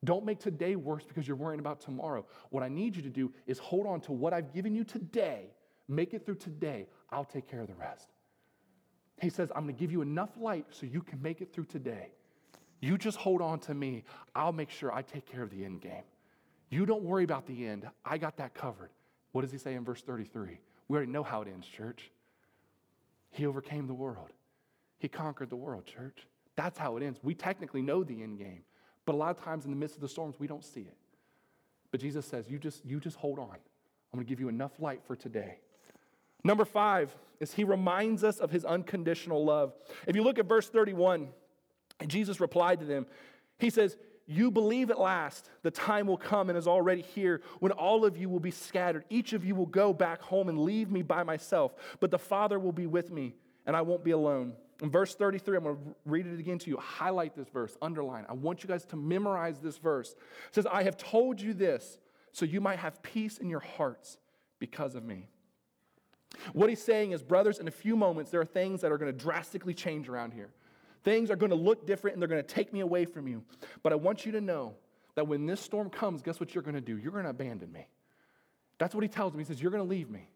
Don't 0.05 0.25
make 0.25 0.39
today 0.39 0.77
worse 0.77 1.05
because 1.05 1.27
you're 1.27 1.37
worrying 1.37 1.61
about 1.61 1.81
tomorrow. 1.81 2.27
What 2.51 2.63
I 2.63 2.69
need 2.69 2.97
you 2.97 3.03
to 3.03 3.09
do 3.09 3.33
is 3.47 3.59
hold 3.59 3.87
on 3.87 4.01
to 4.03 4.13
what 4.13 4.33
I've 4.33 4.53
given 4.53 4.75
you 4.75 4.85
today, 4.85 5.47
make 5.89 6.13
it 6.13 6.27
through 6.27 6.37
today. 6.37 6.89
I'll 7.11 7.25
take 7.25 7.49
care 7.49 7.61
of 7.61 7.69
the 7.69 7.75
rest. 7.75 8.09
He 9.21 9.31
says, 9.31 9.51
I'm 9.55 9.65
going 9.65 9.75
to 9.75 9.81
give 9.81 9.93
you 9.93 10.03
enough 10.03 10.31
light 10.37 10.67
so 10.71 10.87
you 10.87 11.03
can 11.03 11.23
make 11.23 11.41
it 11.41 11.53
through 11.53 11.67
today. 11.67 12.09
You 12.81 12.99
just 12.99 13.17
hold 13.17 13.41
on 13.41 13.61
to 13.61 13.75
me. 13.75 14.05
I'll 14.35 14.53
make 14.53 14.71
sure 14.71 14.93
I 14.93 15.03
take 15.03 15.27
care 15.27 15.43
of 15.43 15.51
the 15.51 15.65
end 15.65 15.81
game. 15.81 16.03
You 16.69 16.85
don't 16.87 17.03
worry 17.03 17.25
about 17.25 17.47
the 17.47 17.67
end. 17.67 17.89
I 18.05 18.19
got 18.19 18.37
that 18.39 18.55
covered. 18.55 18.91
What 19.33 19.43
does 19.43 19.53
he 19.53 19.59
say 19.59 19.75
in 19.75 19.85
verse 19.85 20.03
33? 20.03 20.59
We 20.89 20.97
already 20.97 21.11
know 21.11 21.23
how 21.23 21.43
it 21.43 21.49
ends, 21.49 21.67
church. 21.67 22.11
He 23.31 23.47
overcame 23.47 23.87
the 23.87 23.95
world. 23.95 24.31
He 24.99 25.09
conquered 25.09 25.51
the 25.51 25.57
world, 25.57 25.87
church. 25.87 26.27
That's 26.57 26.79
how 26.79 26.97
it 26.97 27.03
ends. 27.03 27.19
We 27.23 27.35
technically 27.35 27.83
know 27.83 28.05
the 28.05 28.23
end 28.23 28.39
game, 28.39 28.63
but 29.07 29.15
a 29.15 29.19
lot 29.19 29.37
of 29.37 29.43
times 29.43 29.65
in 29.65 29.71
the 29.71 29.77
midst 29.77 29.97
of 29.97 30.03
the 30.03 30.09
storms, 30.09 30.37
we 30.39 30.47
don't 30.47 30.65
see 30.65 30.83
it. 30.83 30.97
But 31.91 32.01
Jesus 32.01 32.27
says, 32.27 32.49
You 32.49 32.59
just, 32.59 32.85
you 32.85 33.01
just 33.01 33.17
hold 33.17 33.39
on. 33.39 33.57
I'm 34.13 34.19
going 34.19 34.27
to 34.27 34.29
give 34.29 34.41
you 34.41 34.49
enough 34.49 34.73
light 34.79 35.03
for 35.07 35.17
today. 35.17 35.59
Number 36.45 36.65
five 36.67 37.15
is 37.41 37.55
he 37.55 37.65
reminds 37.65 38.23
us 38.23 38.39
of 38.39 38.51
his 38.51 38.65
unconditional 38.65 39.45
love. 39.45 39.73
If 40.07 40.15
you 40.15 40.23
look 40.23 40.39
at 40.39 40.47
verse 40.47 40.69
31, 40.69 41.29
Jesus 42.07 42.39
replied 42.41 42.81
to 42.81 42.87
them, 42.87 43.07
He 43.59 43.71
says, 43.71 43.97
You 44.27 44.51
believe 44.51 44.91
at 44.91 45.01
last, 45.01 45.51
the 45.63 45.71
time 45.71 46.07
will 46.07 46.19
come 46.19 46.51
and 46.51 46.59
is 46.59 46.69
already 46.69 47.03
here 47.03 47.41
when 47.61 47.73
all 47.73 48.05
of 48.05 48.17
you 48.17 48.29
will 48.29 48.41
be 48.41 48.51
scattered. 48.51 49.05
Each 49.09 49.33
of 49.33 49.45
you 49.45 49.55
will 49.55 49.67
go 49.67 49.93
back 49.93 50.21
home 50.21 50.49
and 50.49 50.59
leave 50.59 50.91
me 50.91 51.03
by 51.03 51.23
myself, 51.23 51.75
but 51.99 52.11
the 52.11 52.19
Father 52.19 52.59
will 52.59 52.73
be 52.73 52.87
with 52.87 53.11
me, 53.11 53.35
and 53.67 53.75
I 53.75 53.83
won't 53.83 54.05
be 54.05 54.11
alone. 54.11 54.53
In 54.83 54.91
verse 54.91 55.15
33, 55.15 55.57
I'm 55.57 55.63
going 55.63 55.77
to 55.77 55.83
read 56.05 56.27
it 56.27 56.39
again 56.39 56.59
to 56.59 56.71
you. 56.71 56.77
Highlight 56.77 57.37
this 57.37 57.49
verse, 57.49 57.77
underline. 57.81 58.27
I 58.29 58.33
want 58.35 58.63
you 58.63 58.69
guys 58.69 58.85
to 58.87 58.97
memorize 58.97 59.61
this 59.61 59.79
verse. 59.79 60.11
It 60.49 60.55
says, 60.55 60.67
I 60.67 60.83
have 60.83 60.97
told 60.97 61.41
you 61.41 61.55
this 61.55 61.99
so 62.33 62.45
you 62.45 62.61
might 62.61 62.81
have 62.81 63.01
peace 63.03 63.39
in 63.39 63.49
your 63.49 63.61
hearts 63.61 64.19
because 64.59 64.97
of 64.97 65.05
me. 65.05 65.29
What 66.53 66.69
he's 66.69 66.83
saying 66.83 67.13
is, 67.13 67.23
brothers, 67.23 67.59
in 67.59 67.69
a 67.69 67.73
few 67.73 67.97
moments, 67.97 68.31
there 68.31 68.41
are 68.41 68.47
things 68.47 68.81
that 68.81 68.93
are 68.93 68.99
going 68.99 69.13
to 69.13 69.19
drastically 69.19 69.75
change 69.75 70.09
around 70.09 70.33
here. 70.33 70.51
Things 71.03 71.31
are 71.31 71.37
going 71.37 71.51
to 71.51 71.57
look 71.57 71.87
different 71.87 72.15
and 72.15 72.23
they're 72.23 72.29
going 72.29 72.43
to 72.43 72.55
take 72.55 72.73
me 72.73 72.81
away 72.81 73.05
from 73.05 73.29
you. 73.29 73.43
But 73.83 73.93
I 73.93 73.97
want 73.97 74.25
you 74.25 74.33
to 74.33 74.41
know 74.41 74.75
that 75.15 75.29
when 75.29 75.47
this 75.47 75.61
storm 75.61 75.91
comes, 75.91 76.23
guess 76.23 76.41
what 76.41 76.55
you're 76.55 76.63
going 76.63 76.75
to 76.75 76.81
do? 76.81 76.97
You're 76.97 77.13
going 77.13 77.25
to 77.25 77.31
abandon 77.31 77.71
me. 77.71 77.87
That's 78.79 78.95
what 78.95 79.03
he 79.03 79.09
tells 79.09 79.35
me. 79.35 79.41
He 79.41 79.45
says, 79.45 79.63
You're 79.63 79.71
going 79.71 79.83
to 79.83 79.89
leave 79.89 80.11
me. 80.11 80.29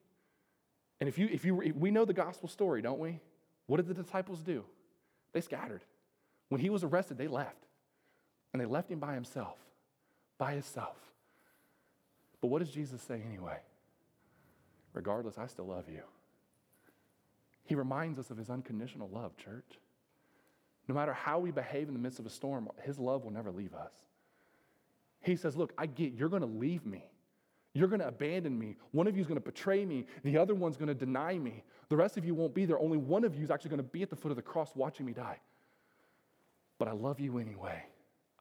And 1.00 1.08
if 1.08 1.18
you, 1.18 1.28
if 1.30 1.44
you, 1.44 1.61
if 1.61 1.76
we 1.76 1.90
know 1.90 2.04
the 2.04 2.12
gospel 2.12 2.48
story, 2.48 2.82
don't 2.82 2.98
we? 2.98 3.20
What 3.66 3.78
did 3.78 3.88
the 3.88 3.94
disciples 3.94 4.40
do? 4.40 4.64
They 5.32 5.40
scattered. 5.40 5.84
When 6.48 6.61
he 6.61 6.70
was 6.70 6.84
arrested, 6.84 7.18
they 7.18 7.28
left. 7.28 7.66
And 8.52 8.61
they 8.61 8.66
left 8.66 8.90
him 8.90 8.98
by 8.98 9.14
himself, 9.14 9.58
by 10.38 10.52
himself. 10.52 10.96
But 12.40 12.48
what 12.48 12.61
does 12.61 12.70
Jesus 12.70 13.02
say 13.02 13.22
anyway? 13.26 13.58
Regardless, 14.92 15.38
I 15.38 15.46
still 15.46 15.66
love 15.66 15.88
you. 15.88 16.03
He 17.64 17.74
reminds 17.74 18.18
us 18.18 18.31
of 18.31 18.38
his 18.38 18.48
unconditional 18.48 19.09
love, 19.12 19.37
church. 19.37 19.79
No 20.88 20.94
matter 20.94 21.12
how 21.12 21.38
we 21.38 21.51
behave 21.51 21.88
in 21.88 21.94
the 21.94 22.01
midst 22.01 22.18
of 22.18 22.27
a 22.27 22.31
storm, 22.31 22.68
his 22.83 22.98
love 22.98 23.24
will 23.24 23.31
never 23.31 23.51
leave 23.51 23.74
us. 23.74 23.92
He 25.20 25.37
says, 25.37 25.57
Look, 25.57 25.74
I 25.77 25.87
get 25.87 26.14
you're 26.14 26.31
going 26.31 26.42
to 26.42 26.48
leave 26.48 26.87
me. 26.87 27.05
You're 27.74 27.88
going 27.88 28.01
to 28.01 28.09
abandon 28.09 28.59
me. 28.59 28.77
One 28.92 29.07
of 29.07 29.14
you 29.14 29.20
is 29.20 29.27
going 29.27 29.40
to 29.40 29.44
betray 29.44 29.85
me. 29.85 30.07
The 30.24 30.38
other 30.38 30.55
one's 30.55 30.77
going 30.77 30.88
to 30.88 30.94
deny 30.94 31.38
me. 31.38 31.62
The 31.90 31.96
rest 31.96 32.16
of 32.16 32.24
you 32.24 32.35
won't 32.35 32.55
be 32.55 32.64
there. 32.64 32.79
Only 32.79 32.96
one 32.96 33.24
of 33.24 33.37
you 33.37 33.44
is 33.44 33.51
actually 33.51 33.70
going 33.70 33.83
to 33.83 33.88
be 33.88 34.03
at 34.03 34.11
the 34.11 34.16
foot 34.16 34.31
of 34.31 34.37
the 34.37 34.42
cross 34.42 34.72
watching 34.74 35.05
me 35.05 35.12
die. 35.12 35.38
But 36.79 36.88
I 36.88 36.92
love 36.92 37.20
you 37.20 37.38
anyway. 37.38 37.85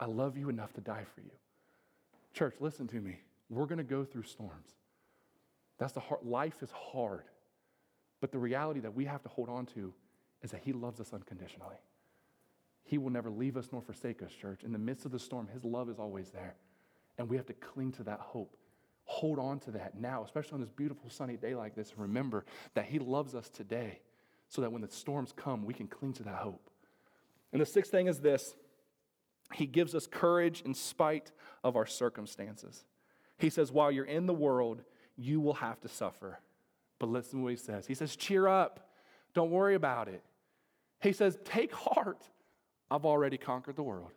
I 0.00 0.06
love 0.06 0.36
you 0.36 0.48
enough 0.48 0.72
to 0.74 0.80
die 0.80 1.04
for 1.14 1.20
you. 1.20 1.30
Church, 2.32 2.54
listen 2.60 2.86
to 2.88 2.96
me. 2.96 3.20
We're 3.50 3.66
going 3.66 3.78
to 3.78 3.84
go 3.84 4.04
through 4.04 4.24
storms. 4.24 4.74
That's 5.78 5.92
the 5.92 6.00
hard, 6.00 6.22
life 6.24 6.62
is 6.62 6.70
hard. 6.70 7.24
But 8.20 8.32
the 8.32 8.38
reality 8.38 8.80
that 8.80 8.94
we 8.94 9.04
have 9.04 9.22
to 9.22 9.28
hold 9.28 9.48
on 9.48 9.66
to 9.66 9.94
is 10.42 10.50
that 10.50 10.60
He 10.64 10.72
loves 10.72 11.00
us 11.00 11.12
unconditionally. 11.12 11.76
He 12.84 12.98
will 12.98 13.10
never 13.10 13.30
leave 13.30 13.56
us 13.56 13.68
nor 13.70 13.82
forsake 13.82 14.22
us, 14.22 14.32
church. 14.32 14.64
In 14.64 14.72
the 14.72 14.78
midst 14.78 15.04
of 15.04 15.12
the 15.12 15.18
storm, 15.18 15.48
His 15.48 15.64
love 15.64 15.88
is 15.88 15.98
always 15.98 16.30
there. 16.30 16.56
And 17.18 17.28
we 17.28 17.36
have 17.36 17.46
to 17.46 17.52
cling 17.52 17.92
to 17.92 18.02
that 18.04 18.20
hope. 18.20 18.56
Hold 19.04 19.38
on 19.38 19.58
to 19.60 19.70
that 19.72 19.98
now, 19.98 20.22
especially 20.24 20.54
on 20.54 20.60
this 20.60 20.70
beautiful 20.70 21.10
sunny 21.10 21.36
day 21.36 21.54
like 21.54 21.74
this. 21.74 21.94
Remember 21.96 22.44
that 22.74 22.86
He 22.86 22.98
loves 22.98 23.34
us 23.34 23.48
today 23.48 24.00
so 24.48 24.62
that 24.62 24.72
when 24.72 24.82
the 24.82 24.88
storms 24.88 25.32
come, 25.36 25.64
we 25.64 25.74
can 25.74 25.86
cling 25.86 26.12
to 26.14 26.22
that 26.24 26.36
hope. 26.36 26.70
And 27.52 27.60
the 27.60 27.66
sixth 27.66 27.90
thing 27.90 28.06
is 28.06 28.20
this 28.20 28.54
He 29.54 29.66
gives 29.66 29.94
us 29.94 30.06
courage 30.06 30.62
in 30.62 30.74
spite 30.74 31.30
of 31.62 31.76
our 31.76 31.86
circumstances. 31.86 32.84
He 33.38 33.50
says, 33.50 33.70
While 33.70 33.92
you're 33.92 34.04
in 34.04 34.26
the 34.26 34.34
world, 34.34 34.82
you 35.18 35.40
will 35.40 35.54
have 35.54 35.80
to 35.80 35.88
suffer. 35.88 36.38
But 36.98 37.10
listen 37.10 37.40
to 37.40 37.42
what 37.44 37.50
he 37.50 37.56
says. 37.56 37.86
He 37.86 37.94
says, 37.94 38.16
Cheer 38.16 38.48
up. 38.48 38.88
Don't 39.34 39.50
worry 39.50 39.74
about 39.74 40.08
it. 40.08 40.22
He 41.00 41.12
says, 41.12 41.38
Take 41.44 41.74
heart. 41.74 42.22
I've 42.90 43.04
already 43.04 43.36
conquered 43.36 43.76
the 43.76 43.82
world. 43.82 44.10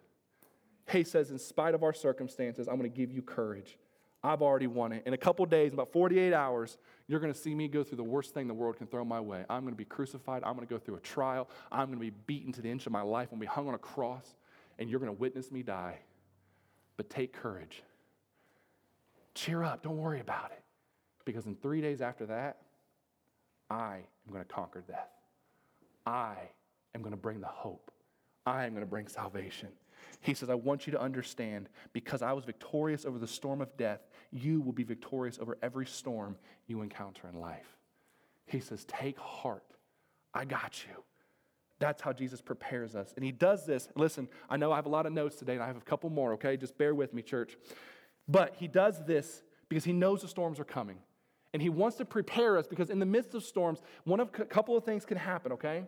He 0.89 1.03
says, 1.03 1.31
In 1.31 1.39
spite 1.39 1.75
of 1.75 1.83
our 1.83 1.93
circumstances, 1.93 2.67
I'm 2.67 2.77
going 2.77 2.89
to 2.89 2.95
give 2.95 3.11
you 3.11 3.21
courage. 3.21 3.77
I've 4.23 4.43
already 4.43 4.67
won 4.67 4.91
it. 4.91 5.03
In 5.07 5.13
a 5.13 5.17
couple 5.17 5.43
days, 5.47 5.73
about 5.73 5.91
48 5.91 6.31
hours, 6.31 6.77
you're 7.07 7.19
going 7.19 7.33
to 7.33 7.39
see 7.39 7.55
me 7.55 7.67
go 7.67 7.83
through 7.83 7.97
the 7.97 8.03
worst 8.03 8.35
thing 8.35 8.47
the 8.47 8.53
world 8.53 8.77
can 8.77 8.85
throw 8.85 9.03
my 9.03 9.19
way. 9.19 9.43
I'm 9.49 9.61
going 9.61 9.73
to 9.73 9.77
be 9.77 9.85
crucified. 9.85 10.43
I'm 10.45 10.55
going 10.55 10.67
to 10.67 10.71
go 10.71 10.77
through 10.77 10.97
a 10.97 10.99
trial. 10.99 11.49
I'm 11.71 11.87
going 11.87 11.97
to 11.97 12.05
be 12.05 12.11
beaten 12.27 12.51
to 12.53 12.61
the 12.61 12.69
inch 12.69 12.85
of 12.85 12.91
my 12.91 13.01
life. 13.01 13.29
I'm 13.31 13.39
going 13.39 13.47
to 13.47 13.51
be 13.51 13.55
hung 13.55 13.67
on 13.67 13.73
a 13.73 13.79
cross, 13.79 14.35
and 14.77 14.89
you're 14.89 14.99
going 14.99 15.11
to 15.11 15.19
witness 15.19 15.51
me 15.51 15.63
die. 15.63 15.97
But 16.97 17.09
take 17.09 17.33
courage. 17.33 17.81
Cheer 19.33 19.63
up. 19.63 19.81
Don't 19.81 19.97
worry 19.97 20.19
about 20.19 20.51
it. 20.51 20.60
Because 21.25 21.45
in 21.45 21.55
three 21.55 21.81
days 21.81 22.01
after 22.01 22.25
that, 22.27 22.57
I 23.69 23.97
am 24.27 24.33
going 24.33 24.43
to 24.43 24.53
conquer 24.53 24.83
death. 24.85 25.09
I 26.05 26.35
am 26.95 27.01
going 27.01 27.13
to 27.13 27.17
bring 27.17 27.39
the 27.39 27.47
hope. 27.47 27.91
I 28.45 28.65
am 28.65 28.71
going 28.71 28.83
to 28.83 28.89
bring 28.89 29.07
salvation. 29.07 29.69
He 30.19 30.33
says, 30.33 30.49
I 30.49 30.55
want 30.55 30.87
you 30.87 30.91
to 30.91 31.01
understand 31.01 31.69
because 31.93 32.21
I 32.21 32.33
was 32.33 32.43
victorious 32.43 33.05
over 33.05 33.17
the 33.17 33.27
storm 33.27 33.61
of 33.61 33.75
death, 33.77 34.01
you 34.31 34.61
will 34.61 34.71
be 34.71 34.83
victorious 34.83 35.39
over 35.39 35.57
every 35.61 35.85
storm 35.85 36.37
you 36.67 36.81
encounter 36.81 37.27
in 37.27 37.39
life. 37.39 37.77
He 38.45 38.59
says, 38.59 38.85
Take 38.85 39.17
heart. 39.17 39.63
I 40.33 40.45
got 40.45 40.83
you. 40.87 41.03
That's 41.79 42.01
how 42.01 42.13
Jesus 42.13 42.41
prepares 42.41 42.95
us. 42.95 43.13
And 43.15 43.25
he 43.25 43.31
does 43.31 43.65
this. 43.65 43.89
Listen, 43.95 44.29
I 44.49 44.57
know 44.57 44.71
I 44.71 44.75
have 44.75 44.85
a 44.85 44.89
lot 44.89 45.05
of 45.05 45.13
notes 45.13 45.35
today, 45.35 45.53
and 45.53 45.63
I 45.63 45.67
have 45.67 45.77
a 45.77 45.81
couple 45.81 46.09
more, 46.09 46.33
okay? 46.33 46.55
Just 46.55 46.77
bear 46.77 46.93
with 46.93 47.13
me, 47.13 47.23
church. 47.23 47.57
But 48.27 48.55
he 48.57 48.67
does 48.67 49.03
this 49.05 49.41
because 49.67 49.83
he 49.83 49.91
knows 49.91 50.21
the 50.21 50.27
storms 50.27 50.59
are 50.59 50.65
coming. 50.65 50.99
And 51.53 51.61
he 51.61 51.69
wants 51.69 51.97
to 51.97 52.05
prepare 52.05 52.57
us 52.57 52.67
because 52.67 52.89
in 52.89 52.99
the 52.99 53.05
midst 53.05 53.33
of 53.33 53.43
storms, 53.43 53.81
one 54.05 54.19
of 54.19 54.29
a 54.39 54.45
couple 54.45 54.77
of 54.77 54.85
things 54.85 55.05
can 55.05 55.17
happen, 55.17 55.51
okay? 55.51 55.83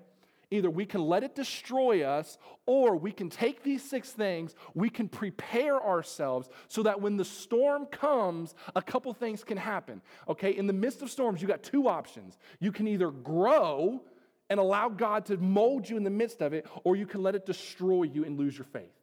Either 0.51 0.69
we 0.69 0.85
can 0.85 1.01
let 1.01 1.23
it 1.23 1.33
destroy 1.33 2.03
us, 2.03 2.37
or 2.67 2.95
we 2.95 3.11
can 3.11 3.27
take 3.27 3.63
these 3.63 3.81
six 3.81 4.11
things, 4.11 4.53
we 4.75 4.87
can 4.89 5.07
prepare 5.07 5.81
ourselves 5.81 6.47
so 6.67 6.83
that 6.83 7.01
when 7.01 7.17
the 7.17 7.25
storm 7.25 7.87
comes, 7.87 8.53
a 8.75 8.81
couple 8.81 9.11
things 9.13 9.43
can 9.43 9.57
happen. 9.57 9.99
Okay, 10.29 10.51
in 10.51 10.67
the 10.67 10.73
midst 10.73 11.01
of 11.01 11.09
storms, 11.09 11.41
you 11.41 11.47
got 11.47 11.63
two 11.63 11.87
options. 11.87 12.37
You 12.59 12.71
can 12.71 12.87
either 12.87 13.09
grow 13.09 14.03
and 14.49 14.59
allow 14.59 14.89
God 14.89 15.25
to 15.25 15.37
mold 15.37 15.89
you 15.89 15.97
in 15.97 16.03
the 16.03 16.11
midst 16.11 16.41
of 16.41 16.53
it, 16.53 16.67
or 16.83 16.95
you 16.95 17.07
can 17.07 17.23
let 17.23 17.33
it 17.33 17.47
destroy 17.47 18.03
you 18.03 18.23
and 18.23 18.37
lose 18.37 18.55
your 18.55 18.65
faith. 18.65 18.93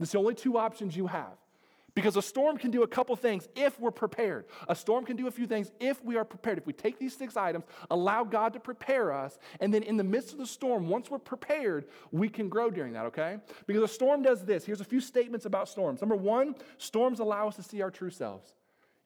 That's 0.00 0.10
the 0.12 0.18
only 0.18 0.34
two 0.34 0.58
options 0.58 0.96
you 0.96 1.06
have. 1.06 1.36
Because 1.96 2.14
a 2.18 2.22
storm 2.22 2.58
can 2.58 2.70
do 2.70 2.82
a 2.82 2.86
couple 2.86 3.16
things 3.16 3.48
if 3.56 3.80
we're 3.80 3.90
prepared. 3.90 4.44
A 4.68 4.76
storm 4.76 5.06
can 5.06 5.16
do 5.16 5.28
a 5.28 5.30
few 5.30 5.46
things 5.46 5.72
if 5.80 6.04
we 6.04 6.16
are 6.16 6.26
prepared. 6.26 6.58
If 6.58 6.66
we 6.66 6.74
take 6.74 6.98
these 6.98 7.16
six 7.16 7.38
items, 7.38 7.64
allow 7.90 8.22
God 8.22 8.52
to 8.52 8.60
prepare 8.60 9.14
us, 9.14 9.38
and 9.60 9.72
then 9.72 9.82
in 9.82 9.96
the 9.96 10.04
midst 10.04 10.32
of 10.32 10.38
the 10.38 10.46
storm, 10.46 10.90
once 10.90 11.10
we're 11.10 11.18
prepared, 11.18 11.86
we 12.12 12.28
can 12.28 12.50
grow 12.50 12.68
during 12.68 12.92
that, 12.92 13.06
okay? 13.06 13.38
Because 13.66 13.82
a 13.82 13.88
storm 13.88 14.20
does 14.22 14.44
this. 14.44 14.66
Here's 14.66 14.82
a 14.82 14.84
few 14.84 15.00
statements 15.00 15.46
about 15.46 15.70
storms. 15.70 16.02
Number 16.02 16.16
one, 16.16 16.54
storms 16.76 17.18
allow 17.18 17.48
us 17.48 17.56
to 17.56 17.62
see 17.62 17.80
our 17.80 17.90
true 17.90 18.10
selves. 18.10 18.54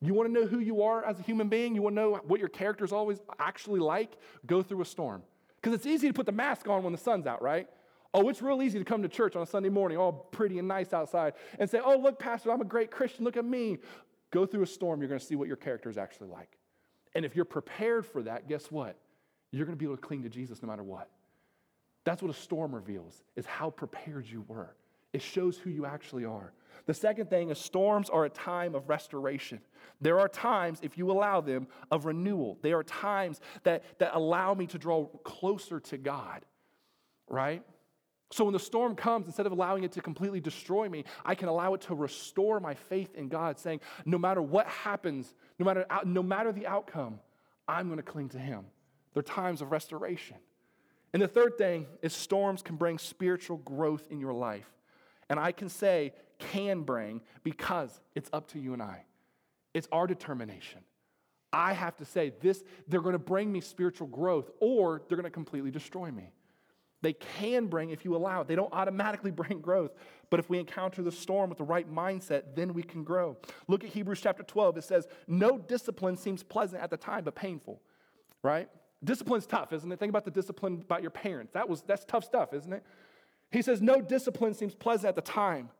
You 0.01 0.13
want 0.13 0.29
to 0.29 0.33
know 0.33 0.49
who 0.49 0.59
you 0.59 0.83
are 0.83 1.05
as 1.05 1.21
a 1.21 1.23
human 1.23 1.49
being? 1.49 1.77
You 1.77 1.83
want 1.83 1.95
to 1.95 2.03
know 2.03 2.21
what 2.27 2.41
your 2.41 2.49
character 2.49 2.85
is 2.85 2.91
always 2.91 3.21
actually 3.39 3.79
like? 3.79 4.17
Go 4.47 4.65
through 4.65 4.83
a 4.83 4.85
storm. 4.85 5.23
Because 5.63 5.75
it's 5.75 5.87
easy 5.87 6.09
to 6.09 6.15
put 6.15 6.27
the 6.27 6.33
mask 6.33 6.67
on 6.67 6.83
when 6.83 6.93
the 6.93 6.99
sun's 6.99 7.29
out, 7.29 7.41
right? 7.41 7.69
Oh, 8.13 8.29
it's 8.29 8.43
real 8.43 8.63
easy 8.63 8.79
to 8.79 8.85
come 8.85 9.03
to 9.03 9.09
church 9.09 9.37
on 9.37 9.43
a 9.43 9.47
Sunday 9.47 9.69
morning, 9.69 9.97
all 9.97 10.13
pretty 10.13 10.59
and 10.59 10.67
nice 10.67 10.93
outside, 10.93 11.35
and 11.59 11.71
say, 11.71 11.81
Oh, 11.85 11.97
look, 11.97 12.19
Pastor, 12.19 12.51
I'm 12.51 12.61
a 12.61 12.65
great 12.65 12.91
Christian. 12.91 13.25
Look 13.25 13.37
at 13.37 13.45
me. 13.45 13.79
Go 14.31 14.47
through 14.47 14.63
a 14.63 14.67
storm, 14.67 15.01
you're 15.01 15.09
going 15.09 15.21
to 15.21 15.27
see 15.27 15.35
what 15.35 15.49
your 15.49 15.57
character 15.57 15.91
is 15.91 15.99
actually 15.99 16.29
like. 16.29 16.57
And 17.15 17.25
if 17.25 17.35
you're 17.35 17.45
prepared 17.45 18.07
for 18.07 18.23
that, 18.23 18.49
guess 18.49 18.71
what? 18.71 18.97
You're 19.51 19.67
going 19.67 19.77
to 19.77 19.79
be 19.79 19.87
able 19.87 19.97
to 19.97 20.03
cling 20.03 20.23
to 20.23 20.29
Jesus 20.29 20.63
no 20.63 20.69
matter 20.69 20.85
what. 20.85 21.09
That's 22.05 22.23
what 22.23 22.31
a 22.31 22.39
storm 22.39 22.75
reveals, 22.75 23.23
is 23.37 23.45
how 23.47 23.71
prepared 23.71 24.27
you 24.27 24.45
were. 24.47 24.75
It 25.13 25.23
shows 25.23 25.59
who 25.59 25.71
you 25.71 25.87
actually 25.87 26.25
are. 26.25 26.53
The 26.87 26.95
second 26.95 27.29
thing 27.29 27.51
is 27.51 27.59
storms 27.59 28.09
are 28.09 28.25
a 28.25 28.31
time 28.31 28.75
of 28.75 28.89
restoration. 28.89 29.61
There 30.01 30.19
are 30.21 30.29
times, 30.29 30.79
if 30.83 30.97
you 30.97 31.11
allow 31.11 31.41
them, 31.41 31.67
of 31.91 32.07
renewal. 32.07 32.59
There 32.63 32.79
are 32.79 32.85
times 32.85 33.41
that, 33.65 33.85
that 33.99 34.13
allow 34.15 34.55
me 34.55 34.67
to 34.69 34.79
draw 34.79 35.07
closer 35.25 35.81
to 35.81 35.99
God, 35.99 36.45
right? 37.29 37.63
So 38.33 38.45
when 38.45 38.53
the 38.53 38.61
storm 38.61 38.95
comes, 38.95 39.27
instead 39.27 39.47
of 39.47 39.53
allowing 39.53 39.83
it 39.83 39.93
to 39.93 40.01
completely 40.01 40.41
destroy 40.41 40.89
me, 40.89 41.05
I 41.25 41.35
can 41.35 41.49
allow 41.49 41.75
it 41.75 41.81
to 41.83 41.95
restore 41.95 42.61
my 42.61 42.75
faith 42.75 43.15
in 43.17 43.29
God, 43.29 43.59
saying, 43.59 43.81
no 44.05 44.19
matter 44.19 44.41
what 44.41 44.69
happens, 44.69 45.35
no 45.59 45.67
matter, 45.67 45.85
no 46.05 46.23
matter 46.23 46.53
the 46.53 46.69
outcome, 46.69 47.19
I'm 47.67 47.87
going 47.87 47.97
to 47.97 48.05
cling 48.05 48.29
to 48.31 48.39
Him. 48.39 48.67
They're 49.15 49.23
times 49.25 49.63
of 49.63 49.73
restoration. 49.73 50.37
And 51.13 51.21
the 51.21 51.29
third 51.29 51.59
thing 51.59 51.87
is 52.03 52.13
storms 52.13 52.63
can 52.63 52.77
bring 52.77 52.99
spiritual 52.99 53.57
growth 53.59 54.07
in 54.11 54.21
your 54.21 54.33
life. 54.33 54.71
And 55.29 55.41
I 55.41 55.51
can 55.51 55.69
say, 55.69 56.13
can 56.39 56.83
bring, 56.83 57.21
because 57.43 58.01
it's 58.15 58.31
up 58.33 58.49
to 58.53 58.61
you 58.61 58.73
and 58.73 58.83
I. 58.83 59.05
It's 59.75 59.89
our 59.91 60.07
determination. 60.07 60.81
I 61.53 61.73
have 61.73 61.97
to 61.97 62.05
say, 62.05 62.33
this, 62.41 62.63
they're 62.87 63.01
going 63.01 63.15
to 63.15 63.19
bring 63.19 63.51
me 63.51 63.61
spiritual 63.61 64.07
growth, 64.07 64.51
or 64.61 65.03
they're 65.09 65.17
going 65.17 65.25
to 65.25 65.31
completely 65.31 65.73
destroy 65.73 66.13
me. 66.13 66.31
They 67.03 67.13
can 67.13 67.67
bring 67.67 67.91
if 67.91 68.05
you 68.05 68.15
allow 68.15 68.43
it. 68.43 68.49
They 68.49 68.55
don't 68.55 68.73
automatically 68.73 69.31
bring 69.31 69.61
growth. 69.61 69.93
But 70.29 70.41
if 70.41 70.49
we 70.49 70.59
encounter 70.59 71.03
the 71.03 71.13
storm 71.13 71.51
with 71.51 71.59
the 71.59 71.65
right 71.65 71.91
mindset, 71.93 72.55
then 72.55 72.73
we 72.73 72.83
can 72.83 73.03
grow. 73.03 73.37
Look 73.69 73.85
at 73.85 73.91
Hebrews 73.91 74.21
chapter 74.21 74.43
12. 74.43 74.79
It 74.79 74.85
says, 74.85 75.09
No 75.27 75.59
discipline 75.59 76.17
seems 76.17 76.43
pleasant 76.43 76.83
at 76.83 76.91
the 76.91 76.97
time, 76.97 77.25
but 77.25 77.35
painful, 77.35 77.81
right? 78.43 78.69
Discipline's 79.03 79.47
tough, 79.47 79.73
isn't 79.73 79.91
it? 79.91 79.99
Think 79.99 80.11
about 80.11 80.25
the 80.25 80.31
discipline 80.31 80.83
about 80.83 81.03
your 81.03 81.11
parents. 81.11 81.53
That 81.53 81.69
was, 81.69 81.83
that's 81.83 82.05
tough 82.05 82.25
stuff, 82.25 82.53
isn't 82.53 82.73
it? 82.73 82.85
He 83.51 83.63
says, 83.63 83.81
No 83.81 84.01
discipline 84.01 84.55
seems 84.55 84.75
pleasant 84.75 85.09
at 85.09 85.17
the 85.17 85.23
time, 85.23 85.71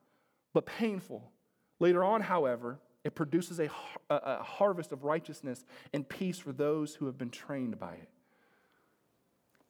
but 0.53 0.67
painful. 0.67 1.31
Later 1.79 2.03
on, 2.03 2.21
however, 2.21 2.79
it 3.05 3.15
produces 3.15 3.61
a, 3.61 3.71
a, 4.11 4.15
a 4.17 4.43
harvest 4.43 4.93
of 4.93 5.05
righteousness 5.05 5.65
and 5.93 6.07
peace 6.09 6.39
for 6.39 6.53
those 6.53 6.95
who 6.95 7.07
have 7.07 7.17
been 7.17 7.31
trained 7.31 7.79
by 7.79 7.93
it. 7.95 8.09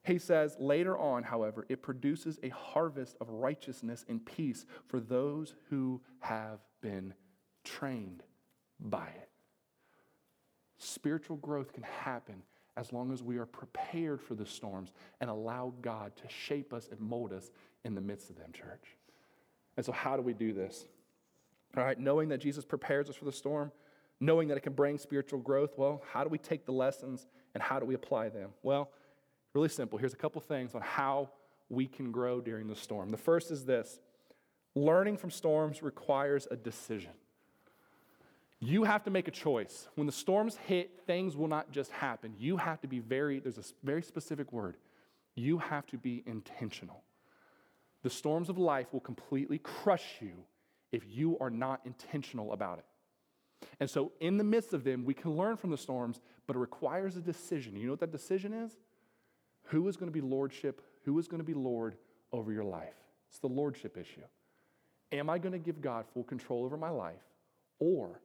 He 0.03 0.19
says, 0.19 0.57
later 0.59 0.97
on, 0.99 1.23
however, 1.23 1.67
it 1.69 1.83
produces 1.83 2.39
a 2.43 2.49
harvest 2.49 3.17
of 3.21 3.29
righteousness 3.29 4.05
and 4.09 4.25
peace 4.25 4.65
for 4.87 4.99
those 4.99 5.55
who 5.69 6.01
have 6.21 6.61
been 6.81 7.13
trained 7.65 8.23
by 8.79 9.07
it. 9.09 9.29
Spiritual 10.79 11.37
growth 11.37 11.73
can 11.75 11.83
happen 11.83 12.43
as 12.77 12.93
long 12.93 13.13
as 13.13 13.23
we 13.23 13.37
are 13.37 13.47
prepared 13.47 14.23
for 14.23 14.35
the 14.35 14.47
storms 14.47 14.93
and 15.21 15.29
allow 15.29 15.75
God 15.83 16.17
to 16.17 16.29
shape 16.29 16.73
us 16.73 16.89
and 16.91 16.99
mold 16.99 17.33
us 17.33 17.51
in 17.85 17.95
the 17.95 18.01
midst 18.01 18.31
of 18.31 18.37
them, 18.37 18.53
church. 18.53 18.97
And 19.77 19.85
so, 19.85 19.93
how 19.93 20.17
do 20.17 20.23
we 20.23 20.33
do 20.33 20.55
this? 20.55 20.87
All 21.77 21.85
right, 21.85 21.99
knowing 21.99 22.31
that 22.31 22.39
Jesus 22.39 22.65
prepares 22.65 23.11
us 23.11 23.17
for 23.17 23.27
the 23.27 23.33
storm, 23.33 23.71
knowing 24.19 24.49
that 24.49 24.57
it 24.57 24.63
can 24.63 24.73
bring 24.73 24.99
spiritual 24.99 25.41
growth, 25.41 25.75
well, 25.77 26.03
how 26.11 26.25
do 26.25 26.31
we 26.31 26.39
take 26.39 26.65
the 26.65 26.73
lessons 26.73 27.27
and 27.55 27.63
how 27.63 27.79
do 27.79 27.87
we 27.87 27.95
apply 27.95 28.29
them? 28.31 28.51
Well, 28.63 28.91
Really 29.55 29.69
simple. 29.69 29.99
Here's 29.99 30.13
a 30.13 30.17
couple 30.19 30.41
things 30.41 30.75
on 30.75 30.81
how 30.81 31.31
we 31.69 31.87
can 31.87 32.13
grow 32.13 32.41
during 32.41 32.69
the 32.69 32.77
storm. 32.77 33.11
The 33.11 33.17
first 33.17 33.51
is 33.51 33.65
this 33.65 33.99
learning 34.75 35.17
from 35.17 35.31
storms 35.31 35.83
requires 35.83 36.47
a 36.51 36.57
decision. 36.57 37.13
You 38.61 38.85
have 38.85 39.05
to 39.05 39.11
make 39.11 39.27
a 39.27 39.31
choice. 39.31 39.89
When 39.95 40.07
the 40.07 40.13
storms 40.13 40.57
hit, 40.67 41.01
things 41.07 41.37
will 41.37 41.49
not 41.49 41.73
just 41.73 41.91
happen. 41.93 42.35
You 42.39 42.59
have 42.59 42.81
to 42.83 42.89
be 42.89 42.99
very, 42.99 43.41
there's 43.41 43.59
a 43.59 43.65
very 43.83 44.03
specific 44.03 44.53
word. 44.53 44.77
You 45.35 45.59
have 45.59 45.87
to 45.87 45.97
be 45.97 46.23
intentional. 46.27 47.03
The 48.03 48.11
storms 48.11 48.49
of 48.49 48.59
life 48.59 48.93
will 48.93 49.01
completely 49.01 49.59
crush 49.59 50.05
you 50.21 50.45
if 50.93 51.03
you 51.09 51.39
are 51.41 51.51
not 51.51 51.81
intentional 51.85 52.53
about 52.53 52.79
it. 52.79 52.85
And 53.79 53.89
so, 53.89 54.13
in 54.21 54.39
the 54.39 54.45
midst 54.45 54.73
of 54.73 54.85
them, 54.85 55.05
we 55.05 55.15
can 55.15 55.37
learn 55.37 55.57
from 55.57 55.71
the 55.71 55.77
storms, 55.77 56.21
but 56.47 56.57
it 56.57 56.59
requires 56.59 57.17
a 57.17 57.21
decision. 57.21 57.77
You 57.77 57.87
know 57.87 57.93
what 57.93 58.01
that 58.01 58.13
decision 58.13 58.53
is? 58.53 58.77
Who 59.71 59.87
is 59.89 59.97
going 59.97 60.11
to 60.11 60.13
be 60.13 60.21
lordship? 60.21 60.83
Who 61.05 61.19
is 61.19 61.29
going 61.29 61.41
to 61.41 61.45
be 61.45 61.55
Lord 61.55 61.97
over 62.33 62.53
your 62.53 62.65
life? 62.65 62.95
It's 63.29 63.39
the 63.39 63.47
lordship 63.47 63.97
issue. 63.97 64.23
Am 65.13 65.31
I 65.31 65.39
going 65.39 65.53
to 65.53 65.59
give 65.59 65.81
God 65.81 66.07
full 66.13 66.25
control 66.25 66.65
over 66.65 66.77
my 66.77 66.91
life? 66.91 67.23
Or 67.79 68.21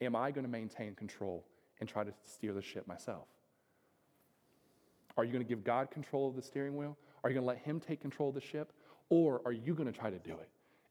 am 0.00 0.16
I 0.16 0.32
going 0.32 0.44
to 0.44 0.50
maintain 0.50 0.94
control 0.94 1.44
and 1.78 1.88
try 1.88 2.02
to 2.02 2.12
steer 2.24 2.52
the 2.52 2.62
ship 2.62 2.86
myself? 2.88 3.26
Are 5.16 5.24
you 5.24 5.32
going 5.32 5.44
to 5.44 5.48
give 5.48 5.62
God 5.62 5.90
control 5.90 6.28
of 6.28 6.34
the 6.34 6.42
steering 6.42 6.76
wheel? 6.76 6.96
Are 7.22 7.30
you 7.30 7.34
going 7.34 7.44
to 7.44 7.48
let 7.48 7.58
Him 7.58 7.78
take 7.78 8.00
control 8.00 8.30
of 8.30 8.34
the 8.34 8.40
ship? 8.40 8.72
Or 9.10 9.40
are 9.44 9.52
you 9.52 9.74
going 9.74 9.90
to 9.90 9.96
try 9.96 10.10
to 10.10 10.18
do 10.18 10.32
it? 10.32 10.48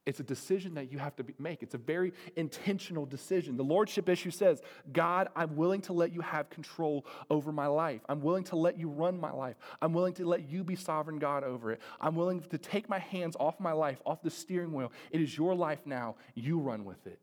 It's 0.10 0.20
a 0.20 0.24
decision 0.24 0.74
that 0.74 0.92
you 0.92 0.98
have 0.98 1.16
to 1.18 1.26
make. 1.38 1.62
It's 1.62 1.76
a 1.76 1.78
very 1.78 2.14
intentional 2.36 3.06
decision. 3.06 3.58
The 3.58 3.64
lordship 3.64 4.10
issue 4.10 4.32
says, 4.32 4.60
God, 4.92 5.28
I'm 5.36 5.56
willing 5.56 5.82
to 5.82 5.94
let 5.94 6.12
you 6.12 6.22
have 6.22 6.50
control 6.50 7.06
over 7.30 7.52
my 7.52 7.68
life. 7.68 8.02
I'm 8.10 8.20
willing 8.20 8.44
to 8.46 8.56
let 8.56 8.80
you 8.80 8.90
run 8.90 9.20
my 9.20 9.30
life. 9.30 9.56
I'm 9.84 9.94
willing 9.94 10.16
to 10.16 10.26
let 10.26 10.50
you 10.50 10.64
be 10.64 10.76
sovereign 10.76 11.20
God 11.20 11.44
over 11.44 11.74
it. 11.74 11.80
I'm 12.02 12.16
willing 12.16 12.42
to 12.42 12.58
take 12.58 12.90
my 12.90 12.98
hands 12.98 13.36
off 13.40 13.60
my 13.60 13.72
life, 13.72 14.02
off 14.04 14.24
the 14.24 14.32
steering 14.32 14.74
wheel. 14.74 14.92
It 15.12 15.22
is 15.22 15.38
your 15.38 15.54
life 15.54 15.86
now. 15.86 16.16
You 16.34 16.58
run 16.58 16.86
with 16.86 17.06
it. 17.06 17.20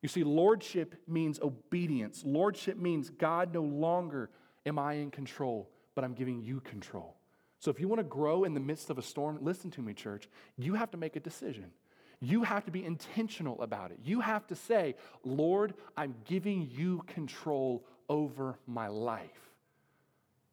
You 0.00 0.08
see, 0.08 0.22
lordship 0.22 0.94
means 1.08 1.40
obedience. 1.40 2.22
Lordship 2.24 2.76
means, 2.78 3.10
God, 3.10 3.52
no 3.52 3.62
longer 3.62 4.30
am 4.64 4.78
I 4.78 4.92
in 4.92 5.10
control, 5.10 5.68
but 5.96 6.04
I'm 6.04 6.14
giving 6.14 6.40
you 6.40 6.60
control. 6.60 7.16
So 7.58 7.72
if 7.72 7.80
you 7.80 7.88
want 7.88 7.98
to 7.98 8.04
grow 8.04 8.44
in 8.44 8.54
the 8.54 8.60
midst 8.60 8.90
of 8.90 8.98
a 8.98 9.02
storm, 9.02 9.40
listen 9.42 9.72
to 9.72 9.82
me, 9.82 9.92
church. 9.92 10.28
You 10.56 10.74
have 10.74 10.92
to 10.92 10.96
make 10.96 11.16
a 11.16 11.20
decision. 11.20 11.72
You 12.20 12.42
have 12.42 12.64
to 12.64 12.70
be 12.70 12.84
intentional 12.84 13.60
about 13.62 13.90
it. 13.92 13.98
You 14.04 14.20
have 14.20 14.46
to 14.48 14.56
say, 14.56 14.96
Lord, 15.24 15.74
I'm 15.96 16.14
giving 16.24 16.68
you 16.72 17.04
control 17.06 17.84
over 18.08 18.58
my 18.66 18.88
life. 18.88 19.52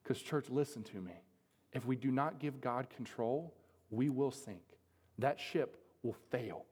Because, 0.03 0.21
church, 0.21 0.49
listen 0.49 0.83
to 0.83 0.97
me. 0.97 1.13
If 1.73 1.85
we 1.85 1.95
do 1.95 2.11
not 2.11 2.39
give 2.39 2.61
God 2.61 2.89
control, 2.89 3.53
we 3.89 4.09
will 4.09 4.31
sink. 4.31 4.61
That 5.17 5.39
ship 5.39 5.77
will 6.03 6.15
fail. 6.29 6.65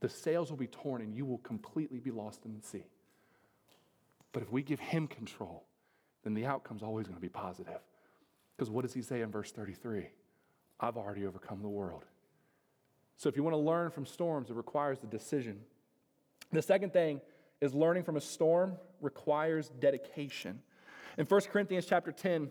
The 0.00 0.08
sails 0.08 0.50
will 0.50 0.58
be 0.58 0.66
torn 0.66 1.00
and 1.00 1.14
you 1.14 1.24
will 1.24 1.38
completely 1.38 1.98
be 1.98 2.10
lost 2.10 2.44
in 2.44 2.54
the 2.54 2.62
sea. 2.64 2.84
But 4.32 4.42
if 4.42 4.52
we 4.52 4.62
give 4.62 4.80
Him 4.80 5.08
control, 5.08 5.64
then 6.22 6.34
the 6.34 6.44
outcome's 6.44 6.82
always 6.82 7.06
going 7.06 7.16
to 7.16 7.22
be 7.22 7.30
positive. 7.30 7.80
Because 8.54 8.70
what 8.70 8.82
does 8.82 8.92
He 8.92 9.00
say 9.00 9.22
in 9.22 9.30
verse 9.30 9.50
33? 9.50 10.08
I've 10.78 10.98
already 10.98 11.24
overcome 11.24 11.62
the 11.62 11.68
world. 11.68 12.04
So 13.16 13.28
if 13.28 13.36
you 13.36 13.42
want 13.42 13.54
to 13.54 13.58
learn 13.58 13.90
from 13.90 14.06
storms, 14.06 14.50
it 14.50 14.56
requires 14.56 15.02
a 15.02 15.06
decision. 15.06 15.60
The 16.52 16.62
second 16.62 16.92
thing 16.92 17.20
is 17.60 17.74
learning 17.74 18.04
from 18.04 18.16
a 18.16 18.20
storm 18.20 18.76
requires 19.00 19.70
dedication. 19.80 20.60
In 21.16 21.24
1 21.24 21.40
Corinthians 21.52 21.86
chapter 21.86 22.12
10, 22.12 22.50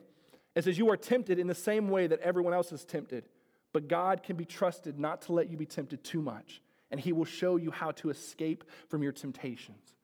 it 0.56 0.64
says, 0.64 0.78
You 0.78 0.90
are 0.90 0.98
tempted 0.98 1.38
in 1.38 1.48
the 1.48 1.56
same 1.56 1.90
way 1.90 2.08
that 2.08 2.20
everyone 2.22 2.54
else 2.54 2.72
is 2.72 2.84
tempted, 2.84 3.26
But 3.74 3.90
God 3.90 4.24
can 4.24 4.38
be 4.38 4.46
trusted 4.46 4.98
not 4.98 5.24
to 5.24 5.34
let 5.34 5.50
you 5.50 5.58
be 5.58 5.66
tempted 5.66 6.04
too 6.04 6.22
much, 6.22 6.62
and 6.92 7.00
He 7.00 7.12
will 7.12 7.26
show 7.26 7.58
you 7.58 7.72
how 7.72 7.92
to 7.92 8.10
escape 8.10 8.64
from 8.88 9.04
your 9.04 9.12
temptations. 9.12 9.96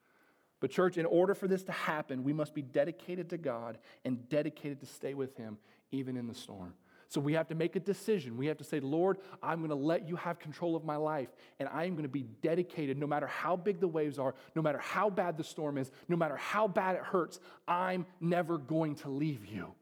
But, 0.60 0.71
church, 0.71 0.97
in 0.97 1.06
order 1.06 1.34
for 1.34 1.47
this 1.47 1.63
to 1.63 1.71
happen, 1.71 2.24
we 2.24 2.34
must 2.34 2.54
be 2.54 2.62
dedicated 2.62 3.30
to 3.30 3.38
God 3.38 3.80
and 4.06 4.28
dedicated 4.30 4.82
to 4.82 4.86
stay 4.86 5.13
with 5.13 5.38
Him 5.38 5.58
even 5.91 6.17
in 6.17 6.28
the 6.28 6.36
storm. 6.36 6.74
So 7.12 7.19
we 7.19 7.34
have 7.34 7.50
to 7.50 7.56
make 7.56 7.76
a 7.76 7.80
decision. 7.82 8.38
We 8.38 8.45
have 8.45 8.58
to 8.60 8.63
say, 8.63 8.80
Lord, 8.80 9.17
I'm 9.43 9.58
going 9.58 9.69
to 9.69 9.76
let 9.76 10.08
you 10.08 10.15
have 10.15 10.39
control 10.39 10.78
of 10.78 10.86
my 10.86 10.95
life, 10.95 11.28
and 11.60 11.67
I 11.67 11.84
am 11.84 11.91
going 11.91 12.04
to 12.04 12.10
be 12.10 12.24
dedicated 12.41 12.97
no 12.97 13.06
matter 13.06 13.28
how 13.28 13.58
big 13.58 13.82
the 13.82 13.88
waves 13.89 14.17
are, 14.17 14.34
no 14.56 14.62
matter 14.62 14.78
how 14.78 15.10
bad 15.10 15.36
the 15.38 15.43
storm 15.43 15.78
is, 15.78 15.91
no 16.08 16.15
matter 16.15 16.38
how 16.38 16.69
bad 16.69 16.95
it 16.95 17.02
hurts. 17.02 17.41
I'm 17.67 18.06
never 18.21 18.58
going 18.58 18.95
to 18.95 19.10
leave 19.10 19.45
you 19.45 19.74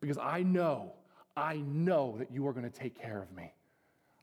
because 0.00 0.16
I 0.16 0.44
know, 0.44 0.94
I 1.36 1.56
know 1.58 2.16
that 2.20 2.32
you 2.32 2.46
are 2.46 2.54
going 2.54 2.64
to 2.64 2.78
take 2.78 2.98
care 2.98 3.20
of 3.20 3.30
me. 3.36 3.52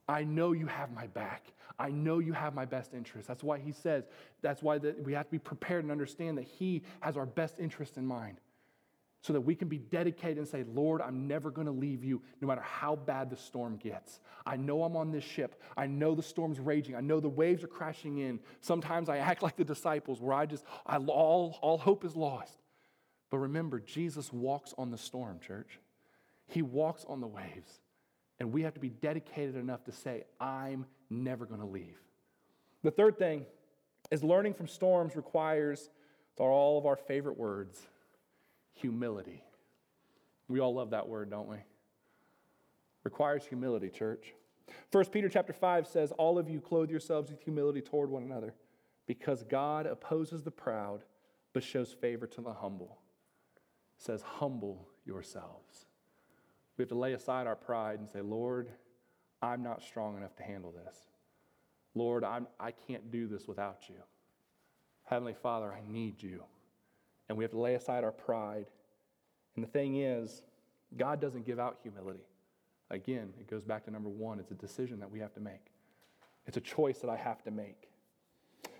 I 0.07 0.23
know 0.23 0.53
you 0.53 0.65
have 0.65 0.91
my 0.91 1.05
back. 1.05 1.53
I 1.77 1.91
know 1.91 2.17
you 2.17 2.33
have 2.33 2.55
my 2.55 2.65
best 2.65 2.95
interest. 2.95 3.27
That's 3.27 3.43
why 3.43 3.59
he 3.59 3.71
says, 3.71 4.05
that's 4.41 4.63
why 4.63 4.79
we 4.79 5.13
have 5.13 5.25
to 5.25 5.31
be 5.31 5.37
prepared 5.37 5.83
and 5.83 5.91
understand 5.91 6.39
that 6.39 6.45
he 6.45 6.81
has 7.01 7.15
our 7.15 7.27
best 7.27 7.59
interest 7.59 7.97
in 7.97 8.07
mind 8.07 8.39
so 9.23 9.31
that 9.31 9.41
we 9.41 9.55
can 9.55 9.69
be 9.69 9.77
dedicated 9.77 10.37
and 10.37 10.47
say, 10.47 10.65
Lord, 10.73 11.01
I'm 11.01 11.27
never 11.27 11.49
going 11.49 11.65
to 11.67 11.71
leave 11.71 12.03
you 12.03 12.21
no 12.41 12.47
matter 12.47 12.61
how 12.61 12.97
bad 12.97 13.29
the 13.29 13.37
storm 13.37 13.77
gets. 13.77 14.19
I 14.45 14.57
know 14.57 14.83
I'm 14.83 14.97
on 14.97 15.11
this 15.11 15.23
ship. 15.23 15.61
I 15.77 15.87
know 15.87 16.13
the 16.13 16.21
storm's 16.21 16.59
raging. 16.59 16.93
I 16.93 16.99
know 16.99 17.21
the 17.21 17.29
waves 17.29 17.63
are 17.63 17.67
crashing 17.67 18.17
in. 18.17 18.41
Sometimes 18.59 19.07
I 19.07 19.19
act 19.19 19.41
like 19.41 19.55
the 19.55 19.63
disciples 19.63 20.19
where 20.19 20.33
I 20.33 20.45
just, 20.45 20.65
I, 20.85 20.97
all, 20.97 21.57
all 21.61 21.77
hope 21.77 22.03
is 22.03 22.17
lost. 22.17 22.59
But 23.31 23.37
remember, 23.37 23.79
Jesus 23.79 24.31
walks 24.33 24.73
on 24.77 24.91
the 24.91 24.97
storm, 24.97 25.39
church. 25.39 25.79
He 26.47 26.61
walks 26.61 27.05
on 27.07 27.21
the 27.21 27.27
waves. 27.27 27.79
And 28.41 28.51
we 28.51 28.63
have 28.63 28.73
to 28.73 28.81
be 28.81 28.89
dedicated 28.89 29.55
enough 29.55 29.85
to 29.85 29.93
say, 29.93 30.25
I'm 30.37 30.85
never 31.09 31.45
going 31.45 31.61
to 31.61 31.65
leave. 31.65 31.97
The 32.83 32.91
third 32.91 33.17
thing 33.17 33.45
is 34.11 34.21
learning 34.21 34.55
from 34.55 34.67
storms 34.67 35.15
requires 35.15 35.89
all 36.37 36.77
of 36.77 36.85
our 36.85 36.97
favorite 36.97 37.37
words 37.37 37.87
humility. 38.73 39.43
We 40.47 40.59
all 40.59 40.73
love 40.73 40.91
that 40.91 41.07
word, 41.07 41.29
don't 41.29 41.47
we? 41.47 41.57
Requires 43.03 43.45
humility, 43.45 43.89
church. 43.89 44.33
1 44.91 45.05
Peter 45.05 45.29
chapter 45.29 45.53
5 45.53 45.87
says, 45.87 46.11
All 46.13 46.37
of 46.37 46.49
you 46.49 46.61
clothe 46.61 46.89
yourselves 46.89 47.31
with 47.31 47.41
humility 47.41 47.81
toward 47.81 48.09
one 48.09 48.23
another, 48.23 48.53
because 49.07 49.43
God 49.43 49.85
opposes 49.85 50.43
the 50.43 50.51
proud, 50.51 51.03
but 51.53 51.63
shows 51.63 51.91
favor 51.91 52.27
to 52.27 52.41
the 52.41 52.53
humble. 52.53 52.97
It 53.97 54.03
says, 54.03 54.21
Humble 54.21 54.87
yourselves. 55.05 55.85
We 56.77 56.83
have 56.83 56.89
to 56.89 56.95
lay 56.95 57.13
aside 57.13 57.45
our 57.45 57.55
pride 57.55 57.99
and 57.99 58.09
say, 58.09 58.21
Lord, 58.21 58.69
I'm 59.41 59.61
not 59.61 59.81
strong 59.81 60.17
enough 60.17 60.35
to 60.37 60.43
handle 60.43 60.71
this. 60.71 60.95
Lord, 61.95 62.23
I'm, 62.23 62.47
I 62.59 62.71
can't 62.71 63.11
do 63.11 63.27
this 63.27 63.47
without 63.47 63.89
you. 63.89 63.95
Heavenly 65.03 65.35
Father, 65.35 65.71
I 65.71 65.81
need 65.91 66.23
you. 66.23 66.43
And 67.29 67.37
we 67.37 67.43
have 67.43 67.51
to 67.51 67.59
lay 67.59 67.75
aside 67.75 68.03
our 68.03 68.11
pride. 68.11 68.65
And 69.55 69.63
the 69.63 69.69
thing 69.69 70.01
is, 70.01 70.43
God 70.97 71.21
doesn't 71.21 71.45
give 71.45 71.59
out 71.59 71.77
humility. 71.81 72.25
Again, 72.91 73.33
it 73.39 73.49
goes 73.49 73.63
back 73.63 73.85
to 73.85 73.91
number 73.91 74.09
one 74.09 74.39
it's 74.39 74.51
a 74.51 74.55
decision 74.55 74.99
that 74.99 75.09
we 75.09 75.19
have 75.19 75.33
to 75.33 75.39
make, 75.39 75.71
it's 76.45 76.57
a 76.57 76.61
choice 76.61 76.99
that 76.99 77.09
I 77.09 77.17
have 77.17 77.43
to 77.43 77.51
make. 77.51 77.89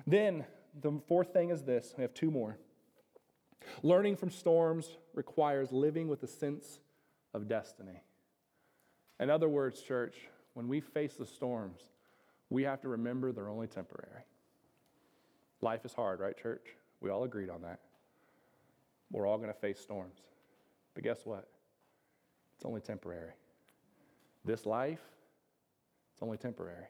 Then, 0.05 0.45
the 0.81 0.99
fourth 1.07 1.31
thing 1.33 1.49
is 1.49 1.63
this 1.63 1.93
we 1.97 2.01
have 2.01 2.13
two 2.13 2.31
more. 2.31 2.57
Learning 3.81 4.15
from 4.15 4.29
storms 4.29 4.97
requires 5.13 5.71
living 5.71 6.07
with 6.07 6.21
a 6.23 6.27
sense 6.27 6.79
of 7.33 7.47
destiny. 7.47 8.03
In 9.19 9.29
other 9.29 9.47
words, 9.47 9.81
church, 9.81 10.15
when 10.53 10.67
we 10.67 10.81
face 10.81 11.15
the 11.15 11.25
storms, 11.25 11.81
we 12.49 12.63
have 12.63 12.81
to 12.81 12.89
remember 12.89 13.31
they're 13.31 13.49
only 13.49 13.67
temporary. 13.67 14.25
Life 15.61 15.85
is 15.85 15.93
hard, 15.93 16.19
right, 16.19 16.37
church? 16.37 16.75
We 16.99 17.09
all 17.09 17.23
agreed 17.23 17.49
on 17.49 17.61
that. 17.61 17.79
We're 19.13 19.27
all 19.27 19.37
going 19.37 19.53
to 19.53 19.57
face 19.57 19.79
storms. 19.79 20.19
But 20.95 21.03
guess 21.03 21.21
what? 21.23 21.47
It's 22.55 22.65
only 22.65 22.81
temporary. 22.81 23.31
This 24.43 24.65
life, 24.65 24.99
it's 26.13 26.23
only 26.23 26.37
temporary. 26.37 26.87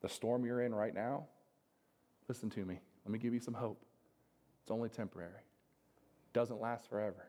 The 0.00 0.08
storm 0.08 0.44
you're 0.44 0.62
in 0.62 0.74
right 0.74 0.94
now, 0.94 1.26
listen 2.26 2.50
to 2.50 2.64
me. 2.64 2.80
Let 3.04 3.12
me 3.12 3.18
give 3.18 3.34
you 3.34 3.40
some 3.40 3.54
hope. 3.54 3.84
It's 4.62 4.70
only 4.70 4.88
temporary. 4.88 5.42
Doesn't 6.32 6.60
last 6.60 6.88
forever. 6.88 7.28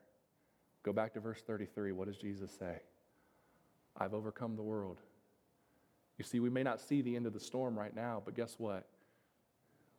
Go 0.84 0.94
back 0.94 1.14
to 1.14 1.20
verse 1.20 1.42
33. 1.46 1.92
What 1.92 2.08
does 2.08 2.18
Jesus 2.18 2.52
say? 2.58 2.80
I've 3.98 4.14
overcome 4.14 4.56
the 4.56 4.64
world. 4.64 5.00
You 6.18 6.24
see, 6.24 6.40
we 6.40 6.50
may 6.50 6.64
not 6.64 6.80
see 6.80 7.02
the 7.02 7.16
end 7.16 7.26
of 7.26 7.34
the 7.34 7.40
storm 7.40 7.78
right 7.78 7.96
now, 7.96 8.22
but 8.24 8.36
guess 8.36 8.56
what? 8.58 8.88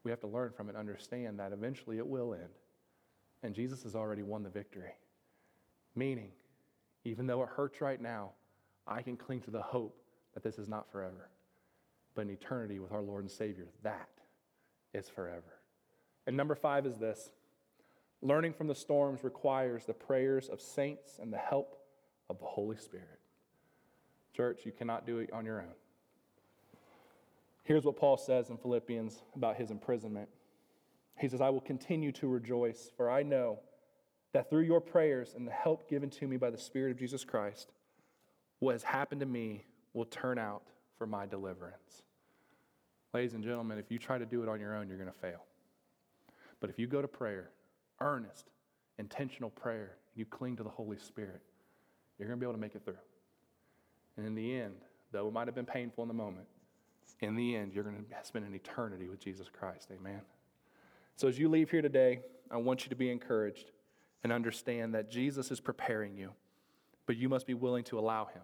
We 0.02 0.10
have 0.10 0.20
to 0.20 0.26
learn 0.26 0.52
from 0.52 0.68
it, 0.70 0.76
understand 0.76 1.38
that 1.38 1.52
eventually 1.52 1.98
it 1.98 2.06
will 2.06 2.32
end. 2.32 2.48
And 3.42 3.54
Jesus 3.54 3.82
has 3.84 3.94
already 3.94 4.22
won 4.22 4.42
the 4.42 4.50
victory. 4.50 4.92
Meaning, 5.94 6.30
even 7.04 7.26
though 7.26 7.42
it 7.42 7.48
hurts 7.48 7.80
right 7.80 8.00
now, 8.00 8.30
I 8.86 9.02
can 9.02 9.16
cling 9.16 9.40
to 9.42 9.50
the 9.50 9.62
hope 9.62 10.00
that 10.34 10.42
this 10.42 10.58
is 10.58 10.68
not 10.68 10.90
forever. 10.90 11.30
But 12.14 12.22
in 12.22 12.30
eternity 12.30 12.78
with 12.78 12.92
our 12.92 13.02
Lord 13.02 13.22
and 13.22 13.30
Savior, 13.30 13.68
that 13.82 14.08
is 14.92 15.08
forever. 15.08 15.60
And 16.26 16.36
number 16.36 16.54
five 16.54 16.86
is 16.86 16.96
this 16.98 17.30
learning 18.20 18.52
from 18.52 18.66
the 18.66 18.74
storms 18.74 19.22
requires 19.22 19.84
the 19.84 19.94
prayers 19.94 20.48
of 20.48 20.60
saints 20.60 21.18
and 21.20 21.32
the 21.32 21.38
help 21.38 21.76
of 22.28 22.38
the 22.38 22.46
Holy 22.46 22.76
Spirit. 22.76 23.20
Church, 24.36 24.60
you 24.64 24.72
cannot 24.72 25.06
do 25.06 25.18
it 25.18 25.32
on 25.32 25.44
your 25.44 25.60
own. 25.60 25.74
Here's 27.64 27.84
what 27.84 27.96
Paul 27.96 28.16
says 28.16 28.50
in 28.50 28.56
Philippians 28.56 29.22
about 29.36 29.56
his 29.56 29.70
imprisonment. 29.70 30.28
He 31.20 31.28
says, 31.28 31.40
I 31.40 31.50
will 31.50 31.60
continue 31.60 32.12
to 32.12 32.28
rejoice, 32.28 32.90
for 32.96 33.10
I 33.10 33.22
know 33.22 33.58
that 34.32 34.50
through 34.50 34.62
your 34.62 34.80
prayers 34.80 35.34
and 35.36 35.46
the 35.46 35.52
help 35.52 35.88
given 35.88 36.10
to 36.10 36.26
me 36.26 36.36
by 36.36 36.50
the 36.50 36.58
Spirit 36.58 36.92
of 36.92 36.98
Jesus 36.98 37.24
Christ, 37.24 37.72
what 38.60 38.72
has 38.72 38.82
happened 38.82 39.20
to 39.20 39.26
me 39.26 39.64
will 39.94 40.04
turn 40.04 40.38
out 40.38 40.62
for 40.96 41.06
my 41.06 41.26
deliverance. 41.26 42.02
Ladies 43.14 43.34
and 43.34 43.42
gentlemen, 43.42 43.78
if 43.78 43.90
you 43.90 43.98
try 43.98 44.18
to 44.18 44.26
do 44.26 44.42
it 44.42 44.48
on 44.48 44.60
your 44.60 44.74
own, 44.74 44.88
you're 44.88 44.98
going 44.98 45.10
to 45.10 45.18
fail. 45.18 45.44
But 46.60 46.70
if 46.70 46.78
you 46.78 46.86
go 46.86 47.00
to 47.00 47.08
prayer, 47.08 47.50
earnest, 48.00 48.50
intentional 48.98 49.50
prayer, 49.50 49.96
and 50.12 50.18
you 50.18 50.26
cling 50.26 50.56
to 50.56 50.62
the 50.62 50.68
Holy 50.68 50.98
Spirit, 50.98 51.40
you're 52.18 52.28
going 52.28 52.38
to 52.38 52.40
be 52.40 52.46
able 52.46 52.54
to 52.54 52.60
make 52.60 52.74
it 52.74 52.84
through. 52.84 52.98
And 54.16 54.26
in 54.26 54.34
the 54.34 54.56
end, 54.56 54.74
though 55.12 55.28
it 55.28 55.32
might 55.32 55.46
have 55.46 55.54
been 55.54 55.64
painful 55.64 56.02
in 56.02 56.08
the 56.08 56.14
moment, 56.14 56.46
in 57.20 57.34
the 57.34 57.56
end, 57.56 57.72
you're 57.72 57.84
going 57.84 57.96
to 57.96 58.04
spend 58.22 58.44
an 58.44 58.54
eternity 58.54 59.08
with 59.08 59.20
Jesus 59.20 59.48
Christ. 59.48 59.88
Amen. 59.92 60.20
So 61.18 61.26
as 61.26 61.36
you 61.36 61.48
leave 61.48 61.68
here 61.68 61.82
today, 61.82 62.20
I 62.48 62.58
want 62.58 62.84
you 62.84 62.90
to 62.90 62.94
be 62.94 63.10
encouraged 63.10 63.72
and 64.22 64.32
understand 64.32 64.94
that 64.94 65.10
Jesus 65.10 65.50
is 65.50 65.58
preparing 65.58 66.16
you, 66.16 66.30
but 67.06 67.16
you 67.16 67.28
must 67.28 67.44
be 67.44 67.54
willing 67.54 67.82
to 67.84 67.98
allow 67.98 68.26
him. 68.26 68.42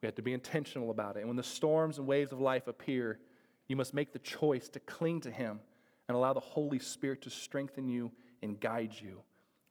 We 0.00 0.06
have 0.06 0.14
to 0.14 0.22
be 0.22 0.32
intentional 0.32 0.92
about 0.92 1.16
it. 1.16 1.20
And 1.20 1.28
when 1.28 1.36
the 1.36 1.42
storms 1.42 1.98
and 1.98 2.06
waves 2.06 2.30
of 2.30 2.40
life 2.40 2.68
appear, 2.68 3.18
you 3.66 3.74
must 3.74 3.92
make 3.92 4.12
the 4.12 4.20
choice 4.20 4.68
to 4.68 4.78
cling 4.78 5.22
to 5.22 5.32
him 5.32 5.58
and 6.06 6.16
allow 6.16 6.32
the 6.32 6.38
Holy 6.38 6.78
Spirit 6.78 7.22
to 7.22 7.30
strengthen 7.30 7.88
you 7.88 8.12
and 8.40 8.60
guide 8.60 8.92
you. 8.96 9.22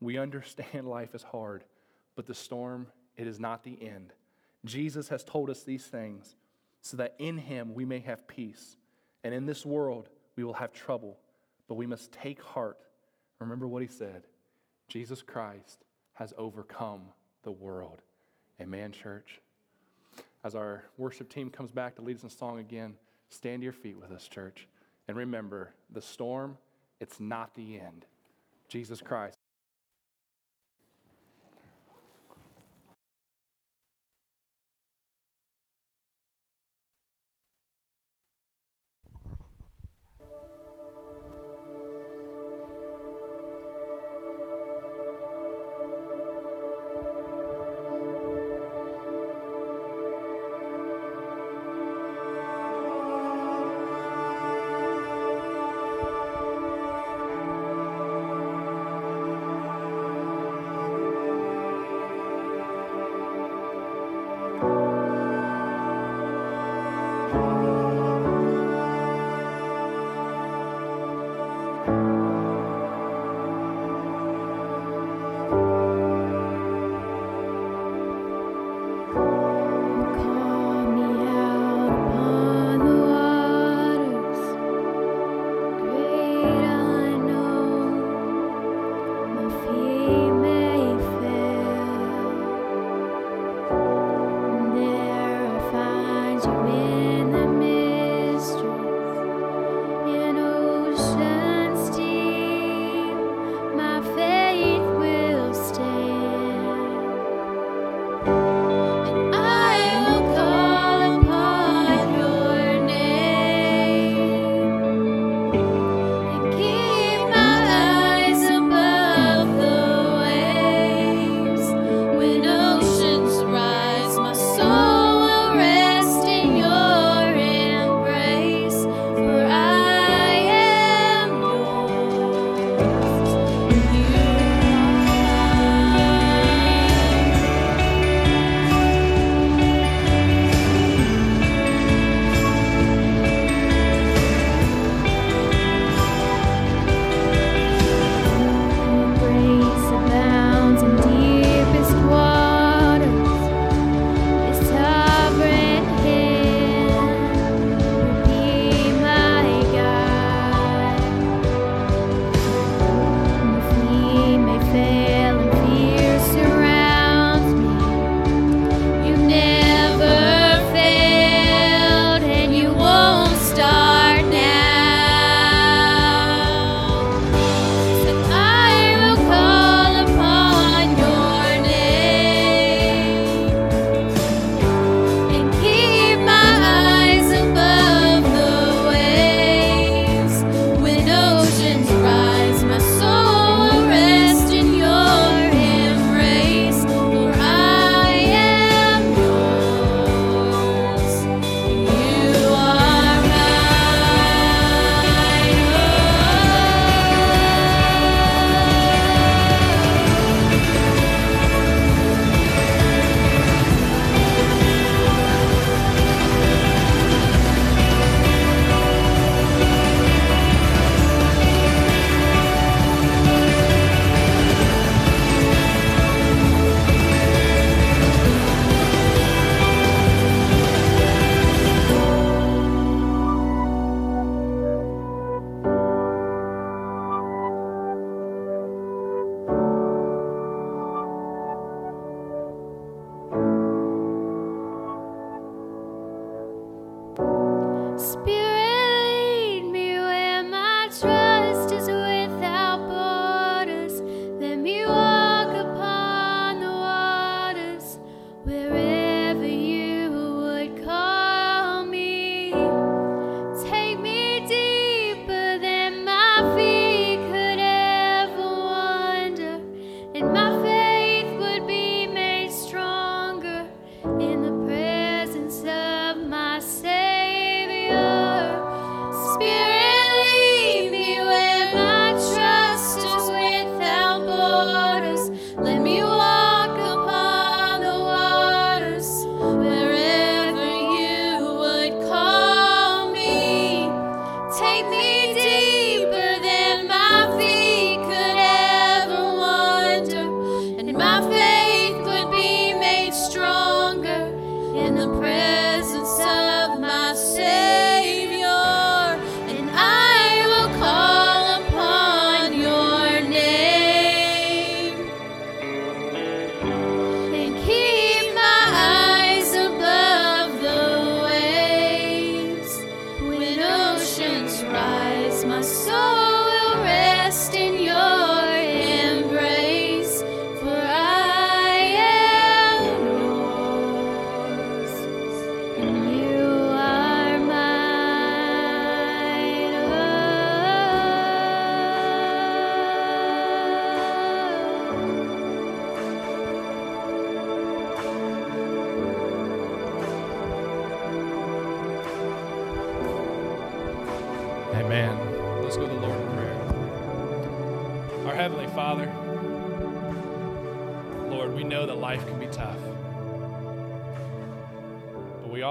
We 0.02 0.18
understand 0.18 0.88
life 0.90 1.16
is 1.16 1.24
hard, 1.24 1.64
but 2.18 2.28
the 2.28 2.36
storm, 2.36 2.88
it 3.16 3.28
is 3.28 3.40
not 3.40 3.64
the 3.64 3.82
end. 3.82 4.12
Jesus 4.66 5.08
has 5.08 5.24
told 5.24 5.50
us 5.50 5.64
these 5.64 5.86
things 5.86 6.36
so 6.82 6.98
that 6.98 7.16
in 7.18 7.38
him 7.38 7.74
we 7.74 7.86
may 7.86 8.00
have 8.00 8.28
peace. 8.28 8.76
And 9.24 9.34
in 9.34 9.46
this 9.46 9.66
world 9.66 10.10
we 10.36 10.44
will 10.44 10.56
have 10.56 10.74
trouble 10.74 11.18
but 11.70 11.76
we 11.76 11.86
must 11.86 12.12
take 12.12 12.42
heart. 12.42 12.78
Remember 13.40 13.66
what 13.66 13.82
he 13.82 13.88
said 13.88 14.24
Jesus 14.90 15.22
Christ 15.22 15.86
has 16.16 16.34
overcome 16.38 17.04
the 17.44 17.52
world. 17.52 18.02
Amen, 18.60 18.92
church. 18.92 19.40
As 20.44 20.56
our 20.56 20.84
worship 20.98 21.30
team 21.30 21.50
comes 21.50 21.72
back 21.72 21.96
to 21.96 22.02
lead 22.02 22.18
us 22.18 22.24
in 22.24 22.30
song 22.30 22.60
again, 22.60 22.96
stand 23.30 23.62
to 23.62 23.64
your 23.64 23.74
feet 23.74 23.98
with 23.98 24.12
us, 24.12 24.28
church. 24.28 24.68
And 25.08 25.16
remember, 25.16 25.74
the 25.92 26.02
storm, 26.02 26.58
it's 27.00 27.20
not 27.20 27.54
the 27.56 27.80
end. 27.80 28.06
Jesus 28.68 29.00
Christ. 29.02 29.39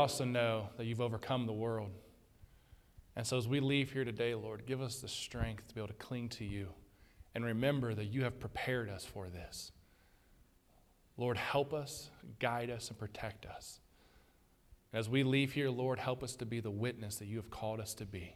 Also 0.08 0.24
know 0.24 0.70
that 0.78 0.86
you've 0.86 1.02
overcome 1.02 1.44
the 1.44 1.52
world. 1.52 1.90
And 3.14 3.26
so 3.26 3.36
as 3.36 3.46
we 3.46 3.60
leave 3.60 3.92
here 3.92 4.06
today, 4.06 4.34
Lord, 4.34 4.64
give 4.64 4.80
us 4.80 5.00
the 5.00 5.08
strength 5.08 5.68
to 5.68 5.74
be 5.74 5.82
able 5.82 5.88
to 5.88 5.94
cling 5.94 6.30
to 6.30 6.46
you 6.46 6.68
and 7.34 7.44
remember 7.44 7.92
that 7.92 8.06
you 8.06 8.24
have 8.24 8.40
prepared 8.40 8.88
us 8.88 9.04
for 9.04 9.28
this. 9.28 9.70
Lord, 11.18 11.36
help 11.36 11.74
us, 11.74 12.08
guide 12.38 12.70
us, 12.70 12.88
and 12.88 12.98
protect 12.98 13.44
us. 13.44 13.80
As 14.94 15.10
we 15.10 15.24
leave 15.24 15.52
here, 15.52 15.68
Lord, 15.68 15.98
help 15.98 16.22
us 16.22 16.36
to 16.36 16.46
be 16.46 16.60
the 16.60 16.70
witness 16.70 17.16
that 17.16 17.26
you 17.26 17.36
have 17.36 17.50
called 17.50 17.78
us 17.78 17.92
to 17.92 18.06
be. 18.06 18.34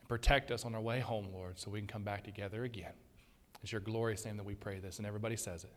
And 0.00 0.08
protect 0.08 0.50
us 0.50 0.64
on 0.64 0.74
our 0.74 0.80
way 0.80 0.98
home, 0.98 1.28
Lord, 1.32 1.60
so 1.60 1.70
we 1.70 1.78
can 1.78 1.86
come 1.86 2.02
back 2.02 2.24
together 2.24 2.64
again. 2.64 2.94
It's 3.62 3.70
your 3.70 3.80
glorious 3.80 4.24
name 4.24 4.38
that 4.38 4.46
we 4.46 4.56
pray 4.56 4.80
this, 4.80 4.98
and 4.98 5.06
everybody 5.06 5.36
says 5.36 5.62
it. 5.62 5.72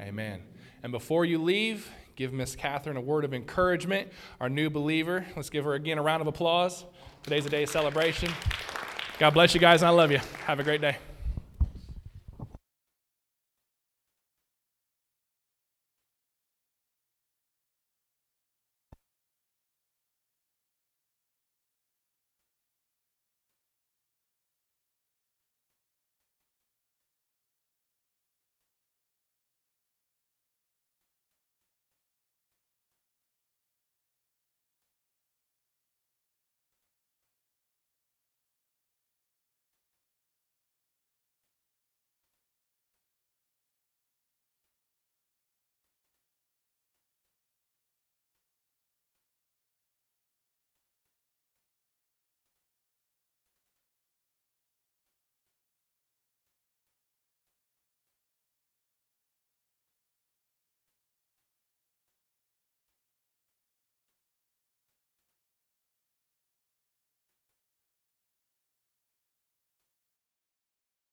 Amen. 0.00 0.42
And 0.82 0.92
before 0.92 1.24
you 1.24 1.38
leave, 1.38 1.90
give 2.16 2.32
Miss 2.32 2.56
Catherine 2.56 2.96
a 2.96 3.00
word 3.00 3.24
of 3.24 3.32
encouragement, 3.32 4.08
our 4.40 4.48
new 4.48 4.70
believer. 4.70 5.24
Let's 5.36 5.50
give 5.50 5.64
her 5.64 5.74
again 5.74 5.98
a 5.98 6.02
round 6.02 6.20
of 6.20 6.26
applause. 6.26 6.84
Today's 7.22 7.46
a 7.46 7.50
day 7.50 7.62
of 7.62 7.68
celebration. 7.68 8.32
God 9.18 9.30
bless 9.30 9.54
you 9.54 9.60
guys, 9.60 9.82
and 9.82 9.88
I 9.88 9.92
love 9.92 10.10
you. 10.10 10.20
Have 10.46 10.58
a 10.58 10.64
great 10.64 10.80
day. 10.80 10.96